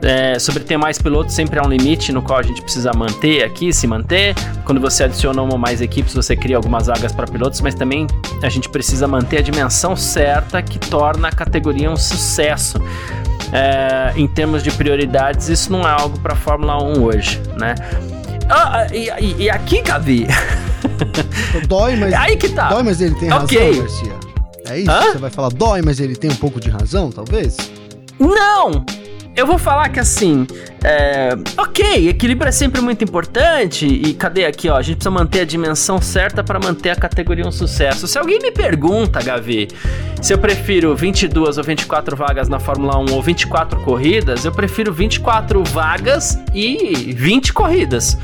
é, 0.02 0.38
sobre 0.38 0.62
ter 0.62 0.76
mais 0.76 0.98
pilotos, 0.98 1.34
sempre 1.34 1.58
há 1.58 1.62
um 1.62 1.68
limite 1.68 2.12
no 2.12 2.22
qual 2.22 2.38
a 2.38 2.42
gente 2.42 2.60
precisa 2.62 2.92
manter 2.94 3.42
aqui, 3.44 3.72
se 3.72 3.86
manter. 3.86 4.34
Quando 4.64 4.80
você 4.80 5.04
adiciona 5.04 5.40
uma 5.42 5.54
ou 5.54 5.58
mais 5.58 5.80
equipes, 5.80 6.14
você 6.14 6.36
cria 6.36 6.56
algumas 6.56 6.86
vagas 6.86 7.12
para 7.12 7.26
pilotos, 7.26 7.60
mas 7.60 7.74
também 7.74 8.06
a 8.42 8.48
gente 8.48 8.68
precisa 8.68 9.06
manter 9.06 9.38
a 9.38 9.42
dimensão 9.42 9.96
certa 9.96 10.62
que 10.62 10.78
torna 10.78 11.28
a 11.28 11.32
categoria 11.32 11.90
um 11.90 11.96
sucesso. 11.96 12.78
É, 13.52 14.12
em 14.16 14.26
termos 14.26 14.62
de 14.62 14.72
prioridades, 14.72 15.48
isso 15.48 15.70
não 15.70 15.82
é 15.82 15.90
algo 15.90 16.18
para 16.18 16.34
Fórmula 16.34 16.82
1 16.82 17.02
hoje, 17.02 17.40
né? 17.56 17.76
Ah, 18.48 18.80
ah 18.80 18.86
e, 18.92 19.08
e, 19.20 19.42
e 19.44 19.50
aqui, 19.50 19.82
Gavi? 19.82 20.26
Dói, 21.68 21.96
mas. 21.96 22.12
Aí 22.12 22.36
que 22.36 22.48
tá. 22.48 22.68
Dói, 22.68 22.82
mas 22.82 23.00
ele 23.00 23.14
tem 23.14 23.32
okay. 23.32 23.68
razão, 23.68 23.82
Garcia. 23.82 24.12
É 24.68 24.78
isso? 24.80 24.90
Hã? 24.90 25.12
Você 25.12 25.18
vai 25.18 25.30
falar 25.30 25.48
dói, 25.50 25.80
mas 25.80 26.00
ele 26.00 26.16
tem 26.16 26.30
um 26.30 26.36
pouco 26.36 26.60
de 26.60 26.68
razão, 26.70 27.10
talvez? 27.10 27.56
Não! 28.18 28.84
Eu 29.36 29.46
vou 29.46 29.58
falar 29.58 29.90
que 29.90 30.00
assim, 30.00 30.46
é, 30.82 31.36
ok, 31.58 32.08
equilíbrio 32.08 32.48
é 32.48 32.52
sempre 32.52 32.80
muito 32.80 33.04
importante 33.04 33.86
e 33.86 34.14
cadê 34.14 34.46
aqui, 34.46 34.68
ó? 34.70 34.76
A 34.76 34.82
gente 34.82 34.96
precisa 34.96 35.10
manter 35.10 35.40
a 35.40 35.44
dimensão 35.44 36.00
certa 36.00 36.42
para 36.42 36.58
manter 36.58 36.88
a 36.88 36.96
categoria 36.96 37.46
um 37.46 37.52
sucesso. 37.52 38.08
Se 38.08 38.18
alguém 38.18 38.38
me 38.40 38.50
pergunta, 38.50 39.22
Gavi, 39.22 39.68
se 40.22 40.32
eu 40.32 40.38
prefiro 40.38 40.96
22 40.96 41.58
ou 41.58 41.64
24 41.64 42.16
vagas 42.16 42.48
na 42.48 42.58
Fórmula 42.58 42.98
1 42.98 43.12
ou 43.12 43.22
24 43.22 43.78
corridas, 43.80 44.46
eu 44.46 44.52
prefiro 44.52 44.90
24 44.90 45.62
vagas 45.64 46.38
e 46.54 47.12
20 47.14 47.52
corridas. 47.52 48.16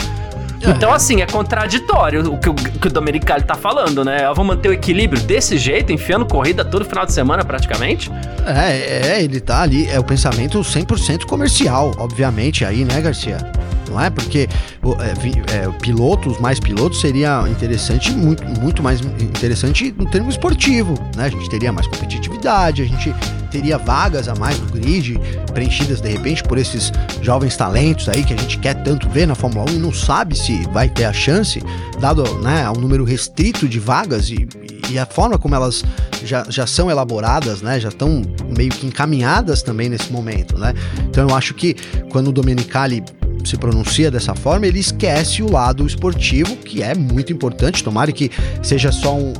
Então, 0.70 0.92
assim, 0.92 1.22
é 1.22 1.26
contraditório 1.26 2.32
o 2.32 2.38
que 2.38 2.48
o, 2.48 2.54
que 2.54 2.86
o 2.86 2.90
Domenicali 2.90 3.42
tá 3.42 3.54
falando, 3.54 4.04
né? 4.04 4.24
Eu 4.24 4.34
vou 4.34 4.44
manter 4.44 4.68
o 4.68 4.72
equilíbrio 4.72 5.20
desse 5.22 5.58
jeito, 5.58 5.92
enfiando 5.92 6.24
corrida 6.24 6.64
todo 6.64 6.84
final 6.84 7.04
de 7.04 7.12
semana 7.12 7.44
praticamente. 7.44 8.10
É, 8.46 9.16
é, 9.16 9.22
ele 9.22 9.40
tá 9.40 9.62
ali, 9.62 9.88
é 9.88 9.98
o 9.98 10.04
pensamento 10.04 10.60
100% 10.60 11.24
comercial, 11.26 11.92
obviamente, 11.98 12.64
aí, 12.64 12.84
né, 12.84 13.00
Garcia? 13.00 13.38
não 13.92 14.00
é? 14.00 14.10
Porque 14.10 14.48
é, 15.00 15.56
é, 15.56 15.68
pilotos, 15.80 16.38
mais 16.38 16.58
pilotos 16.58 17.00
seria 17.00 17.44
interessante, 17.48 18.10
muito, 18.10 18.42
muito 18.60 18.82
mais 18.82 19.00
interessante 19.00 19.94
no 19.96 20.10
termo 20.10 20.30
esportivo, 20.30 20.94
né? 21.14 21.26
A 21.26 21.28
gente 21.28 21.48
teria 21.48 21.72
mais 21.72 21.86
competitividade, 21.86 22.82
a 22.82 22.86
gente 22.86 23.14
teria 23.52 23.76
vagas 23.76 24.26
a 24.28 24.34
mais 24.34 24.58
no 24.58 24.66
grid, 24.66 25.20
preenchidas 25.52 26.00
de 26.00 26.08
repente 26.08 26.42
por 26.42 26.56
esses 26.56 26.90
jovens 27.20 27.56
talentos 27.56 28.08
aí 28.08 28.24
que 28.24 28.32
a 28.32 28.36
gente 28.36 28.58
quer 28.58 28.74
tanto 28.82 29.08
ver 29.10 29.26
na 29.26 29.34
Fórmula 29.34 29.70
1 29.70 29.74
e 29.74 29.78
não 29.78 29.92
sabe 29.92 30.36
se 30.36 30.66
vai 30.72 30.88
ter 30.88 31.04
a 31.04 31.12
chance, 31.12 31.62
dado 32.00 32.24
né, 32.38 32.68
um 32.70 32.80
número 32.80 33.04
restrito 33.04 33.68
de 33.68 33.78
vagas 33.78 34.30
e, 34.30 34.48
e 34.90 34.98
a 34.98 35.04
forma 35.04 35.38
como 35.38 35.54
elas 35.54 35.84
já, 36.24 36.44
já 36.48 36.66
são 36.66 36.90
elaboradas, 36.90 37.62
né? 37.62 37.78
Já 37.80 37.88
estão 37.88 38.22
meio 38.56 38.70
que 38.70 38.86
encaminhadas 38.86 39.62
também 39.62 39.88
nesse 39.88 40.10
momento, 40.12 40.56
né? 40.58 40.72
Então 41.08 41.28
eu 41.28 41.34
acho 41.34 41.54
que 41.54 41.76
quando 42.10 42.28
o 42.28 42.32
Domenicali 42.32 43.02
se 43.44 43.56
pronuncia 43.56 44.10
dessa 44.10 44.34
forma, 44.34 44.66
ele 44.66 44.78
esquece 44.78 45.42
o 45.42 45.50
lado 45.50 45.86
esportivo, 45.86 46.56
que 46.56 46.82
é 46.82 46.94
muito 46.94 47.32
importante. 47.32 47.82
Tomara 47.82 48.12
que 48.12 48.30
seja 48.62 48.92
só 48.92 49.16
um, 49.16 49.32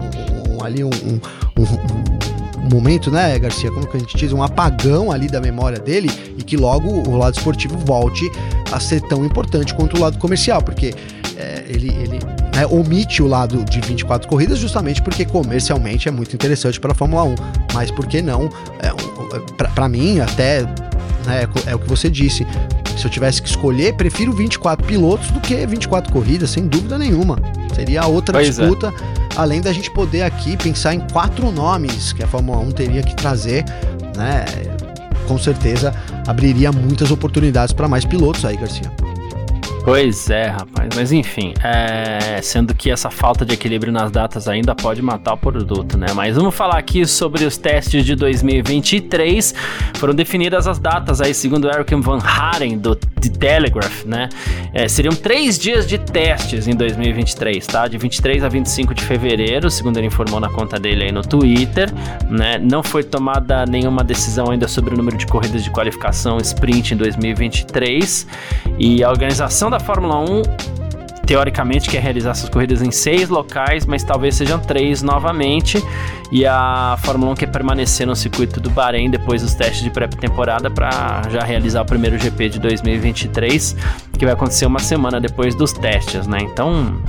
um 0.49 0.65
ali 0.65 0.83
um, 0.83 0.91
um, 1.07 1.21
um, 1.63 2.22
momento, 2.71 3.11
né, 3.11 3.39
Garcia? 3.39 3.71
Como 3.71 3.87
que 3.87 3.97
a 3.97 4.01
gente 4.01 4.17
diz? 4.17 4.33
Um 4.33 4.43
apagão 4.43 5.11
ali 5.11 5.29
da 5.29 5.41
memória 5.41 5.79
dele 5.79 6.11
e 6.37 6.43
que 6.43 6.57
logo 6.57 6.89
o 6.89 7.17
lado 7.17 7.37
esportivo 7.37 7.77
volte 7.79 8.31
a 8.71 8.79
ser 8.79 9.01
tão 9.03 9.25
importante 9.25 9.75
quanto 9.75 9.97
o 9.97 10.01
lado 10.01 10.19
comercial, 10.19 10.63
porque 10.63 10.95
é, 11.37 11.65
ele, 11.69 11.89
ele 11.89 12.19
né, 12.55 12.67
omite 12.71 13.23
o 13.23 13.27
lado 13.27 13.65
de 13.65 13.81
24 13.81 14.29
corridas 14.29 14.59
justamente 14.59 15.03
porque 15.03 15.25
comercialmente 15.25 16.09
é 16.09 16.11
muito 16.11 16.35
interessante 16.35 16.79
para 16.79 16.93
a 16.93 16.95
Fórmula 16.95 17.25
1. 17.25 17.35
Mas 17.75 17.91
por 17.91 18.07
que 18.07 18.23
não? 18.23 18.49
É, 18.79 18.93
para 19.57 19.89
mim, 19.89 20.21
até 20.21 20.63
né, 21.27 21.49
é 21.67 21.75
o 21.75 21.79
que 21.79 21.89
você 21.89 22.09
disse. 22.09 22.47
Se 22.97 23.07
eu 23.07 23.11
tivesse 23.11 23.41
que 23.41 23.49
escolher, 23.49 23.95
prefiro 23.95 24.33
24 24.33 24.87
pilotos 24.87 25.31
do 25.31 25.41
que 25.41 25.67
24 25.67 26.13
corridas, 26.13 26.51
sem 26.51 26.67
dúvida 26.67 26.99
nenhuma. 26.99 27.39
Seria 27.75 28.07
outra 28.07 28.35
pois 28.35 28.59
é. 28.59 28.63
disputa, 28.63 28.89
é. 28.89 29.22
Além 29.37 29.61
da 29.61 29.73
gente 29.73 29.91
poder 29.91 30.23
aqui 30.23 30.57
pensar 30.57 30.95
em 30.95 31.01
quatro 31.01 31.51
nomes 31.51 32.13
que 32.13 32.23
a 32.23 32.27
Fórmula 32.27 32.59
1 32.59 32.71
teria 32.73 33.03
que 33.03 33.15
trazer, 33.15 33.65
né? 34.17 34.45
Com 35.27 35.39
certeza 35.39 35.95
abriria 36.27 36.71
muitas 36.73 37.11
oportunidades 37.11 37.73
para 37.73 37.89
mais 37.89 38.05
pilotos 38.05 38.45
aí, 38.45 38.57
Garcia. 38.57 38.91
Pois 39.85 40.31
é, 40.31 40.47
rapaz. 40.47 40.91
Mas 40.95 41.11
enfim, 41.11 41.55
é... 41.63 42.41
sendo 42.41 42.73
que 42.73 42.89
essa 42.89 43.11
falta 43.11 43.45
de 43.45 43.55
equilíbrio 43.55 43.93
nas 43.93 44.13
datas 44.13 44.47
ainda 44.47 44.75
pode 44.77 45.03
matar 45.03 45.35
o 45.35 45.37
produto, 45.37 45.99
né? 45.99 46.07
Mas 46.15 46.37
vamos 46.37 46.55
falar 46.55 46.79
aqui 46.79 47.05
sobre 47.05 47.45
os 47.45 47.59
testes 47.59 48.05
de 48.05 48.15
2023. 48.15 49.55
Foram 49.95 50.15
definidas 50.15 50.69
as 50.69 50.79
datas 50.79 51.21
aí, 51.21 51.35
segundo 51.35 51.69
Eric 51.69 51.95
Van 51.97 52.19
Haren, 52.19 52.79
do 52.79 52.95
The 52.95 53.29
Telegraph, 53.29 54.05
né? 54.05 54.29
É, 54.73 54.87
seriam 54.87 55.15
três 55.15 55.59
dias 55.59 55.87
de 55.87 55.99
testes 55.99 56.69
em 56.69 56.77
2023, 56.77 57.67
tá? 57.67 57.89
De 57.89 57.99
23 57.99 58.45
a 58.45 58.49
25 58.49 58.95
de 58.95 59.03
fevereiro, 59.03 59.69
segundo 59.69 59.97
ele 59.99 60.07
informou 60.07 60.39
na 60.39 60.49
conta 60.49 60.79
dele 60.79 61.05
aí 61.05 61.13
no 61.13 61.23
Twitter, 61.23 61.93
né? 62.31 62.57
Não 62.59 62.85
foi 62.85 63.03
tomada 63.03 63.67
nenhuma 63.67 64.05
decisão 64.05 64.51
ainda 64.51 64.69
sobre 64.69 64.95
o 64.95 64.97
número 64.97 65.17
de 65.17 65.27
corridas 65.27 65.65
de 65.65 65.71
qualificação 65.71 66.39
sprint 66.39 66.95
em 66.95 66.97
2023 66.97 68.27
e 68.79 69.03
a 69.03 69.11
organização 69.11 69.72
da 69.73 69.81
Fórmula 69.81 70.19
1 70.19 70.43
teoricamente 71.25 71.89
quer 71.89 72.03
realizar 72.03 72.33
essas 72.33 72.51
corridas 72.51 72.83
em 72.83 72.91
seis 72.91 73.31
locais, 73.31 73.87
mas 73.87 74.05
talvez 74.05 74.35
sejam 74.35 74.59
três 74.59 75.03
novamente. 75.03 75.83
E 76.31 76.45
a 76.45 76.99
Fórmula 77.03 77.33
1 77.33 77.35
quer 77.37 77.47
permanecer 77.47 78.07
no 78.07 78.15
circuito 78.15 78.61
do 78.61 78.69
Bahrein 78.69 79.11
depois 79.11 79.41
dos 79.41 79.55
testes 79.55 79.83
de 79.83 79.89
pré-temporada 79.89 80.71
para 80.71 81.23
já 81.31 81.43
realizar 81.43 81.83
o 81.83 81.87
primeiro 81.87 82.19
GP 82.19 82.51
de 82.51 82.59
2023, 82.59 83.77
que 84.19 84.25
vai 84.27 84.35
acontecer 84.35 84.67
uma 84.67 84.81
semana 84.81 85.21
depois 85.21 85.55
dos 85.55 85.73
testes, 85.73 86.27
né? 86.27 86.39
Então, 86.43 87.01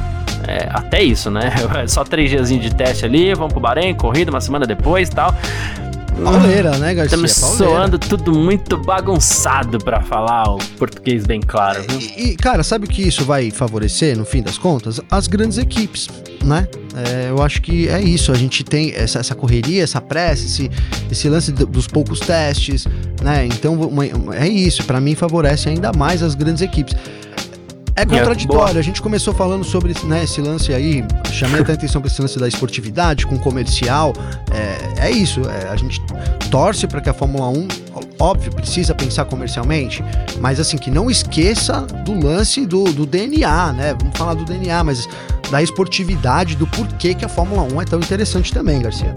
é, 0.47 0.69
até 0.71 1.04
isso, 1.04 1.30
né? 1.30 1.52
Só 1.88 2.06
três 2.06 2.30
dias 2.30 2.47
de 2.47 2.73
teste 2.73 3.04
ali, 3.04 3.34
vamos 3.34 3.52
pro 3.52 3.62
Bahrein, 3.62 3.93
corrida 3.93 4.32
uma 4.32 4.41
semana 4.41 4.65
depois 4.65 5.10
e 5.10 5.12
tal. 5.12 5.36
Pauleira, 6.21 6.78
né, 6.78 6.93
Garcia? 6.93 7.26
Estamos 7.26 7.32
soando 7.58 7.97
tudo 7.97 8.34
muito 8.34 8.78
bagunçado 8.78 9.78
para 9.80 10.02
falar 10.02 10.43
o 10.54 10.58
português 10.78 11.26
bem 11.26 11.41
claro. 11.41 11.84
Viu? 11.88 11.99
E, 11.99 12.32
e, 12.32 12.36
cara, 12.36 12.63
sabe 12.63 12.86
o 12.86 12.89
que 12.89 13.02
isso 13.02 13.23
vai 13.26 13.49
favorecer, 13.52 14.17
no 14.17 14.26
fim 14.26 14.41
das 14.41 14.58
contas? 14.58 14.99
As 15.10 15.28
grandes 15.28 15.58
equipes, 15.58 16.08
né? 16.43 16.67
É, 16.95 17.30
eu 17.30 17.41
acho 17.41 17.62
que 17.62 17.88
é 17.89 18.02
isso. 18.02 18.32
A 18.32 18.36
gente 18.36 18.63
tem 18.63 18.93
essa, 18.95 19.19
essa 19.19 19.36
correria, 19.36 19.84
essa 19.84 19.99
pressa, 19.99 20.45
esse, 20.45 20.69
esse 21.12 21.28
lance 21.28 21.52
dos 21.52 21.88
poucos 21.88 22.19
testes, 22.19 22.86
né? 23.21 23.45
Então, 23.45 23.78
é 24.34 24.47
isso. 24.47 24.84
Para 24.84 25.02
mim, 25.02 25.15
favorece 25.15 25.69
ainda 25.69 25.91
mais 25.91 26.21
as 26.21 26.36
grandes 26.36 26.62
equipes. 26.62 26.95
É 27.95 28.06
contraditório. 28.06 28.79
a 28.79 28.82
gente 28.82 29.01
começou 29.01 29.34
falando 29.34 29.63
sobre 29.63 29.93
né, 30.06 30.23
esse 30.23 30.41
lance 30.41 30.73
aí, 30.73 31.06
chamei 31.32 31.62
até 31.62 31.73
a 31.73 31.75
atenção 31.75 32.01
para 32.01 32.10
esse 32.10 32.21
lance 32.21 32.39
da 32.39 32.47
esportividade 32.47 33.27
com 33.27 33.38
comercial. 33.38 34.13
É, 34.51 35.08
é 35.08 35.12
isso. 35.12 35.41
É, 35.47 35.69
a 35.69 35.75
gente 35.75 36.01
torce 36.49 36.88
para 36.88 37.01
que 37.01 37.10
a 37.10 37.13
Fórmula 37.13 37.49
1, 37.49 37.67
óbvio, 38.19 38.51
precisa 38.51 38.95
pensar 38.95 39.25
comercialmente, 39.25 40.03
mas 40.39 40.60
assim, 40.60 40.77
que 40.77 40.89
não 40.89 41.10
esqueça 41.10 41.82
do 41.82 42.13
lance 42.13 42.65
do, 42.65 42.86
do 42.86 43.06
DNA, 43.06 43.73
né? 43.73 43.95
Vamos 43.99 44.17
falar 44.17 44.34
do 44.34 44.43
DNA, 44.43 44.84
mas 44.84 45.08
da 45.51 45.62
esportividade, 45.62 46.56
do 46.56 46.65
porquê 46.65 47.13
que 47.13 47.23
a 47.23 47.29
Fórmula 47.29 47.62
1 47.62 47.82
é 47.82 47.86
tão 47.86 47.99
interessante 47.99 48.51
também, 48.51 48.82
Garcia. 48.82 49.13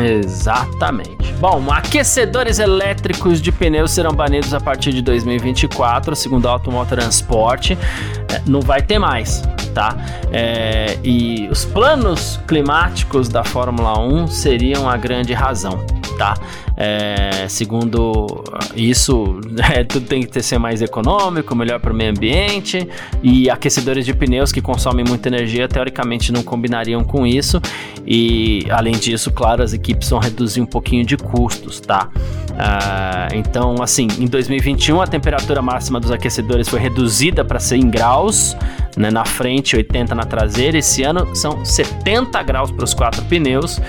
Exatamente. 0.00 1.32
Bom, 1.40 1.70
aquecedores 1.70 2.58
elétricos 2.58 3.40
de 3.40 3.52
pneus 3.52 3.92
serão 3.92 4.12
banidos 4.12 4.52
a 4.52 4.60
partir 4.60 4.92
de 4.92 5.02
2024, 5.02 6.16
segundo 6.16 6.48
a 6.48 6.50
Automotor 6.50 6.98
Transport. 6.98 7.70
É, 7.70 8.42
não 8.44 8.60
vai 8.60 8.82
ter 8.82 8.98
mais, 8.98 9.42
tá? 9.72 9.96
É, 10.32 10.98
e 11.04 11.48
os 11.48 11.64
planos 11.64 12.40
climáticos 12.48 13.28
da 13.28 13.44
Fórmula 13.44 13.98
1 14.00 14.26
seriam 14.26 14.88
a 14.88 14.96
grande 14.96 15.32
razão, 15.32 15.78
tá? 16.18 16.34
É, 16.76 17.46
segundo 17.48 18.44
isso, 18.74 19.40
é, 19.72 19.84
tudo 19.84 20.06
tem 20.06 20.22
que 20.22 20.42
ser 20.42 20.58
mais 20.58 20.82
econômico, 20.82 21.54
melhor 21.54 21.80
para 21.80 21.92
o 21.92 21.96
meio 21.96 22.10
ambiente 22.10 22.86
e 23.22 23.48
aquecedores 23.48 24.04
de 24.04 24.12
pneus 24.12 24.52
que 24.52 24.60
consomem 24.60 25.04
muita 25.06 25.28
energia 25.28 25.68
teoricamente 25.68 26.32
não 26.32 26.42
combinariam 26.42 27.04
com 27.04 27.26
isso. 27.26 27.62
E 28.06 28.66
além 28.70 28.92
disso, 28.92 29.30
claro, 29.30 29.62
as 29.62 29.72
equipes 29.72 30.10
vão 30.10 30.18
reduzir 30.18 30.60
um 30.60 30.66
pouquinho 30.66 31.04
de 31.04 31.16
custos, 31.16 31.80
tá? 31.80 32.08
Uh, 32.58 33.36
então, 33.36 33.76
assim, 33.80 34.08
em 34.18 34.26
2021 34.26 35.00
a 35.00 35.06
temperatura 35.06 35.62
máxima 35.62 36.00
dos 36.00 36.10
aquecedores 36.10 36.68
foi 36.68 36.80
reduzida 36.80 37.44
para 37.44 37.60
100 37.60 37.90
graus 37.90 38.56
né, 38.96 39.10
na 39.10 39.24
frente, 39.24 39.76
80 39.76 40.14
na 40.14 40.24
traseira. 40.24 40.76
Esse 40.76 41.04
ano 41.04 41.34
são 41.36 41.64
70 41.64 42.42
graus 42.42 42.70
para 42.70 42.84
os 42.84 42.92
quatro 42.92 43.24
pneus. 43.26 43.80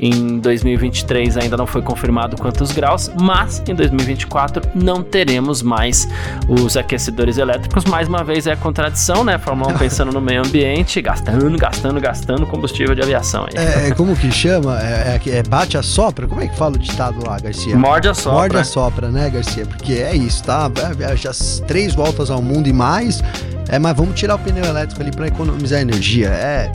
Em 0.00 0.38
2023 0.38 1.36
ainda 1.36 1.56
não 1.56 1.66
foi 1.66 1.82
confirmado 1.82 2.36
quantos 2.36 2.72
graus, 2.72 3.10
mas 3.20 3.62
em 3.68 3.74
2024 3.74 4.62
não 4.74 5.02
teremos 5.02 5.62
mais 5.62 6.08
os 6.48 6.76
aquecedores 6.76 7.38
elétricos. 7.38 7.84
Mais 7.84 8.08
uma 8.08 8.22
vez 8.22 8.46
é 8.46 8.52
a 8.52 8.56
contradição, 8.56 9.24
né? 9.24 9.38
Fórmula 9.38 9.72
1 9.74 9.78
pensando 9.78 10.12
no 10.12 10.20
meio 10.20 10.42
ambiente, 10.44 11.00
gastando, 11.00 11.56
gastando, 11.58 12.00
gastando 12.00 12.46
combustível 12.46 12.94
de 12.94 13.02
aviação. 13.02 13.46
Aí. 13.46 13.54
É, 13.56 13.88
é 13.88 13.94
como 13.94 14.14
que 14.14 14.30
chama? 14.30 14.78
É, 14.80 15.20
é, 15.24 15.30
é, 15.30 15.42
bate 15.42 15.76
a 15.76 15.82
sopra? 15.82 16.26
Como 16.26 16.40
é 16.40 16.46
que 16.46 16.56
fala 16.56 16.76
o 16.76 16.78
ditado 16.78 17.24
lá, 17.26 17.38
Garcia? 17.38 17.76
Morde 17.76 18.08
a 18.08 18.14
sopra. 18.14 18.38
Morde 18.38 18.56
a 18.56 18.64
sopra, 18.64 19.10
né, 19.10 19.30
Garcia? 19.30 19.66
Porque 19.66 19.94
é 19.94 20.14
isso, 20.14 20.44
tá? 20.44 20.70
Já 21.16 21.32
três 21.66 21.94
voltas 21.94 22.30
ao 22.30 22.40
mundo 22.40 22.68
e 22.68 22.72
mais. 22.72 23.22
É, 23.68 23.78
mas 23.78 23.96
vamos 23.96 24.18
tirar 24.18 24.36
o 24.36 24.38
pneu 24.38 24.64
elétrico 24.64 25.02
ali 25.02 25.10
para 25.10 25.26
economizar 25.26 25.80
energia. 25.80 26.28
É. 26.28 26.72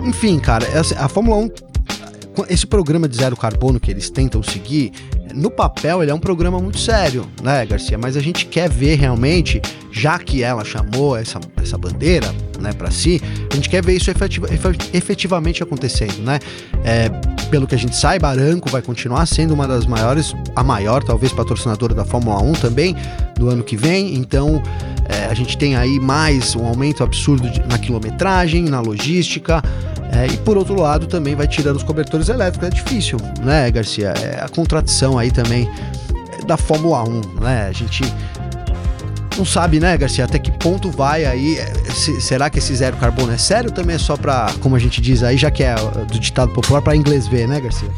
Enfim, 0.00 0.38
cara, 0.38 0.66
assim, 0.78 0.94
a 0.96 1.08
Fórmula 1.08 1.36
1 1.36 1.67
esse 2.48 2.66
programa 2.66 3.08
de 3.08 3.16
zero 3.16 3.36
carbono 3.36 3.80
que 3.80 3.90
eles 3.90 4.10
tentam 4.10 4.42
seguir, 4.42 4.92
no 5.34 5.50
papel 5.50 6.02
ele 6.02 6.10
é 6.10 6.14
um 6.14 6.18
programa 6.18 6.58
muito 6.58 6.78
sério, 6.78 7.26
né, 7.42 7.64
Garcia? 7.66 7.98
Mas 7.98 8.16
a 8.16 8.20
gente 8.20 8.46
quer 8.46 8.68
ver 8.68 8.96
realmente, 8.96 9.60
já 9.90 10.18
que 10.18 10.42
ela 10.42 10.64
chamou 10.64 11.16
essa, 11.16 11.38
essa 11.56 11.76
bandeira, 11.76 12.32
né, 12.58 12.72
para 12.72 12.90
si, 12.90 13.20
a 13.50 13.54
gente 13.54 13.68
quer 13.68 13.84
ver 13.84 13.94
isso 13.94 14.10
efetiva, 14.10 14.48
efetivamente 14.92 15.62
acontecendo, 15.62 16.18
né? 16.22 16.38
É, 16.84 17.08
pelo 17.50 17.66
que 17.66 17.74
a 17.74 17.78
gente 17.78 17.96
saiba, 17.96 18.28
Aranco 18.28 18.68
vai 18.68 18.82
continuar 18.82 19.24
sendo 19.26 19.54
uma 19.54 19.66
das 19.66 19.86
maiores, 19.86 20.34
a 20.54 20.62
maior, 20.62 21.02
talvez, 21.02 21.32
patrocinadora 21.32 21.94
da 21.94 22.04
Fórmula 22.04 22.42
1 22.42 22.52
também, 22.54 22.96
no 23.38 23.48
ano 23.48 23.62
que 23.62 23.76
vem. 23.76 24.14
Então, 24.16 24.62
é, 25.08 25.24
a 25.24 25.34
gente 25.34 25.56
tem 25.56 25.74
aí 25.74 25.98
mais 25.98 26.54
um 26.54 26.66
aumento 26.66 27.02
absurdo 27.02 27.48
de, 27.50 27.60
na 27.66 27.78
quilometragem, 27.78 28.64
na 28.64 28.80
logística. 28.80 29.62
É, 30.12 30.26
e 30.26 30.36
por 30.38 30.56
outro 30.56 30.80
lado, 30.80 31.06
também 31.06 31.34
vai 31.34 31.46
tirando 31.46 31.76
os 31.76 31.82
cobertores 31.82 32.28
elétricos. 32.28 32.68
É 32.68 32.70
difícil, 32.70 33.18
né, 33.42 33.70
Garcia? 33.70 34.08
É 34.10 34.42
a 34.42 34.48
contradição 34.48 35.18
aí 35.18 35.30
também 35.30 35.68
da 36.46 36.56
Fórmula 36.56 37.02
1, 37.04 37.20
né? 37.40 37.66
A 37.68 37.72
gente 37.72 38.02
não 39.36 39.44
sabe, 39.44 39.78
né, 39.78 39.96
Garcia, 39.96 40.24
até 40.24 40.38
que 40.38 40.50
ponto 40.50 40.90
vai 40.90 41.24
aí. 41.24 41.58
Se, 41.94 42.20
será 42.20 42.50
que 42.50 42.58
esse 42.58 42.74
zero 42.74 42.96
carbono 42.96 43.32
é 43.32 43.38
sério 43.38 43.70
também 43.70 43.96
é 43.96 43.98
só 43.98 44.16
para, 44.16 44.52
como 44.60 44.74
a 44.74 44.78
gente 44.78 45.00
diz 45.00 45.22
aí, 45.22 45.36
já 45.36 45.50
que 45.50 45.62
é 45.62 45.74
do 46.10 46.18
ditado 46.18 46.52
popular, 46.52 46.82
para 46.82 46.96
inglês 46.96 47.26
ver, 47.28 47.46
né, 47.46 47.60
Garcia? 47.60 47.88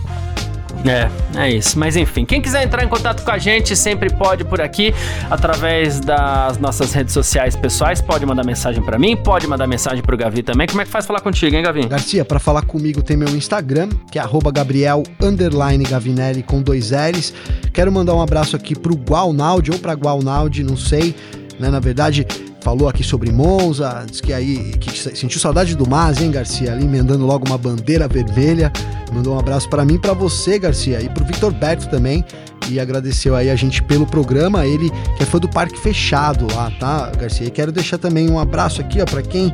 É, 0.84 1.10
é 1.36 1.50
isso. 1.50 1.78
Mas 1.78 1.96
enfim, 1.96 2.24
quem 2.24 2.40
quiser 2.40 2.62
entrar 2.62 2.84
em 2.84 2.88
contato 2.88 3.22
com 3.22 3.30
a 3.30 3.38
gente 3.38 3.76
sempre 3.76 4.10
pode 4.10 4.44
por 4.44 4.60
aqui, 4.60 4.94
através 5.30 6.00
das 6.00 6.58
nossas 6.58 6.92
redes 6.92 7.12
sociais 7.12 7.54
pessoais. 7.56 8.00
Pode 8.00 8.24
mandar 8.24 8.44
mensagem 8.44 8.82
para 8.82 8.98
mim, 8.98 9.16
pode 9.16 9.46
mandar 9.46 9.66
mensagem 9.66 10.02
pro 10.02 10.16
Gavi 10.16 10.42
também. 10.42 10.66
Como 10.66 10.80
é 10.80 10.84
que 10.84 10.90
faz 10.90 11.06
falar 11.06 11.20
contigo, 11.20 11.54
hein, 11.54 11.62
Gavi? 11.62 11.86
Garcia, 11.86 12.24
para 12.24 12.38
falar 12.38 12.62
comigo 12.62 13.02
tem 13.02 13.16
meu 13.16 13.28
Instagram, 13.28 13.88
que 14.10 14.18
é 14.18 14.22
Gabriel 14.52 15.02
Gavinelli 15.88 16.42
com 16.42 16.62
dois 16.62 16.90
L's. 16.90 17.32
Quero 17.72 17.92
mandar 17.92 18.14
um 18.14 18.22
abraço 18.22 18.56
aqui 18.56 18.74
pro 18.74 18.94
Gualnaldi 18.94 19.70
ou 19.70 19.78
pra 19.78 19.92
Gualnaldi, 19.92 20.62
não 20.62 20.76
sei. 20.76 21.14
Né? 21.58 21.68
Na 21.68 21.80
verdade, 21.80 22.26
falou 22.62 22.88
aqui 22.88 23.02
sobre 23.02 23.32
Monza, 23.32 24.04
disse 24.08 24.22
que 24.22 24.32
aí 24.32 24.72
que 24.78 24.90
sentiu 25.16 25.40
saudade 25.40 25.74
do 25.74 25.88
Mas, 25.88 26.20
hein, 26.20 26.30
Garcia? 26.30 26.72
Ali 26.72 26.84
emendando 26.84 27.24
logo 27.26 27.46
uma 27.46 27.58
bandeira 27.58 28.06
vermelha. 28.06 28.72
Mandou 29.12 29.34
um 29.34 29.38
abraço 29.38 29.68
para 29.68 29.84
mim, 29.84 29.98
para 29.98 30.12
você, 30.12 30.58
Garcia, 30.58 31.00
e 31.00 31.08
pro 31.08 31.24
Victor 31.24 31.52
Berto 31.52 31.88
também. 31.88 32.24
E 32.68 32.78
agradeceu 32.78 33.34
aí 33.34 33.50
a 33.50 33.56
gente 33.56 33.82
pelo 33.82 34.06
programa, 34.06 34.64
ele 34.64 34.90
que 35.16 35.22
é 35.22 35.26
fã 35.26 35.38
do 35.38 35.48
Parque 35.48 35.78
Fechado 35.78 36.46
lá, 36.54 36.70
tá, 36.78 37.10
Garcia? 37.18 37.46
E 37.46 37.50
quero 37.50 37.72
deixar 37.72 37.98
também 37.98 38.30
um 38.30 38.38
abraço 38.38 38.80
aqui, 38.80 39.00
ó, 39.00 39.04
para 39.04 39.22
quem 39.22 39.52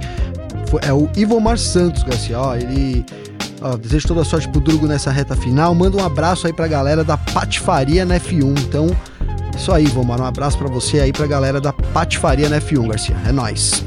foi, 0.68 0.80
é 0.82 0.92
o 0.92 1.08
Ivomar 1.16 1.56
Santos, 1.56 2.02
Garcia, 2.02 2.38
ó, 2.38 2.54
ele 2.54 3.06
ó, 3.62 3.76
desejo 3.76 4.08
toda 4.08 4.20
a 4.20 4.24
sorte 4.24 4.48
pro 4.48 4.60
Drugo 4.60 4.86
nessa 4.86 5.10
reta 5.10 5.34
final. 5.34 5.74
Manda 5.74 5.96
um 5.96 6.04
abraço 6.04 6.46
aí 6.46 6.52
pra 6.52 6.66
galera 6.66 7.02
da 7.02 7.16
Patifaria 7.16 8.04
na 8.04 8.16
F1. 8.20 8.58
Então, 8.60 8.88
isso 9.56 9.72
aí, 9.72 9.86
Vomar. 9.86 10.20
Um 10.20 10.26
abraço 10.26 10.58
para 10.58 10.68
você 10.68 11.00
aí, 11.00 11.12
pra 11.12 11.26
galera 11.26 11.60
da 11.60 11.72
Patifaria 11.72 12.48
na 12.48 12.60
F1, 12.60 12.88
Garcia. 12.88 13.16
É 13.26 13.32
nóis. 13.32 13.84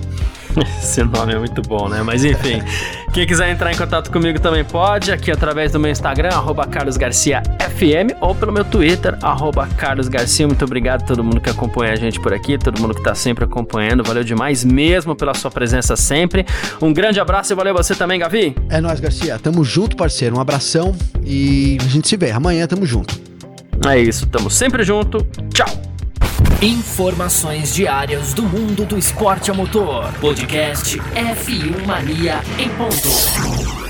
Esse 0.82 1.04
nome 1.04 1.34
é 1.34 1.38
muito 1.38 1.62
bom, 1.62 1.88
né? 1.88 2.02
Mas 2.04 2.24
enfim, 2.24 2.62
quem 3.14 3.26
quiser 3.26 3.52
entrar 3.52 3.72
em 3.72 3.78
contato 3.78 4.12
comigo 4.12 4.40
também 4.40 4.64
pode, 4.64 5.12
aqui 5.12 5.32
através 5.32 5.72
do 5.72 5.80
meu 5.80 5.92
Instagram, 5.92 6.30
carlosgarciafm, 6.72 8.16
ou 8.20 8.34
pelo 8.34 8.52
meu 8.52 8.64
Twitter, 8.66 9.18
carlosgarcia. 9.78 10.48
Muito 10.48 10.66
obrigado 10.66 11.04
a 11.04 11.06
todo 11.06 11.24
mundo 11.24 11.40
que 11.40 11.50
acompanha 11.50 11.94
a 11.94 11.96
gente 11.96 12.20
por 12.20 12.34
aqui, 12.34 12.58
todo 12.58 12.82
mundo 12.82 12.96
que 12.96 13.04
tá 13.04 13.14
sempre 13.16 13.44
acompanhando. 13.46 14.04
Valeu 14.04 14.24
demais 14.24 14.64
mesmo 14.64 15.16
pela 15.16 15.34
sua 15.34 15.52
presença 15.52 15.96
sempre. 15.96 16.46
Um 16.82 16.92
grande 16.92 17.20
abraço 17.20 17.54
e 17.54 17.56
valeu 17.56 17.74
você 17.74 17.96
também, 17.96 18.20
Gavi. 18.20 18.56
É 18.70 18.82
nóis, 18.82 19.00
Garcia. 19.00 19.38
Tamo 19.40 19.64
junto, 19.64 19.96
parceiro. 19.96 20.38
Um 20.38 20.40
abração 20.40 20.96
e 21.24 21.78
a 21.80 21.88
gente 21.88 22.08
se 22.08 22.18
vê. 22.18 22.32
Amanhã 22.32 22.66
tamo 22.68 22.86
junto. 22.86 23.29
É 23.88 24.00
isso, 24.00 24.28
tamo 24.28 24.50
sempre 24.50 24.84
junto. 24.84 25.26
Tchau. 25.54 25.68
Informações 26.62 27.74
diárias 27.74 28.34
do 28.34 28.44
mundo 28.44 28.86
do 28.86 28.98
esporte 28.98 29.50
a 29.50 29.54
motor. 29.54 30.12
Podcast 30.20 30.98
F1 30.98 31.86
Mania 31.86 32.42
em 32.58 32.68
ponto. 32.70 33.89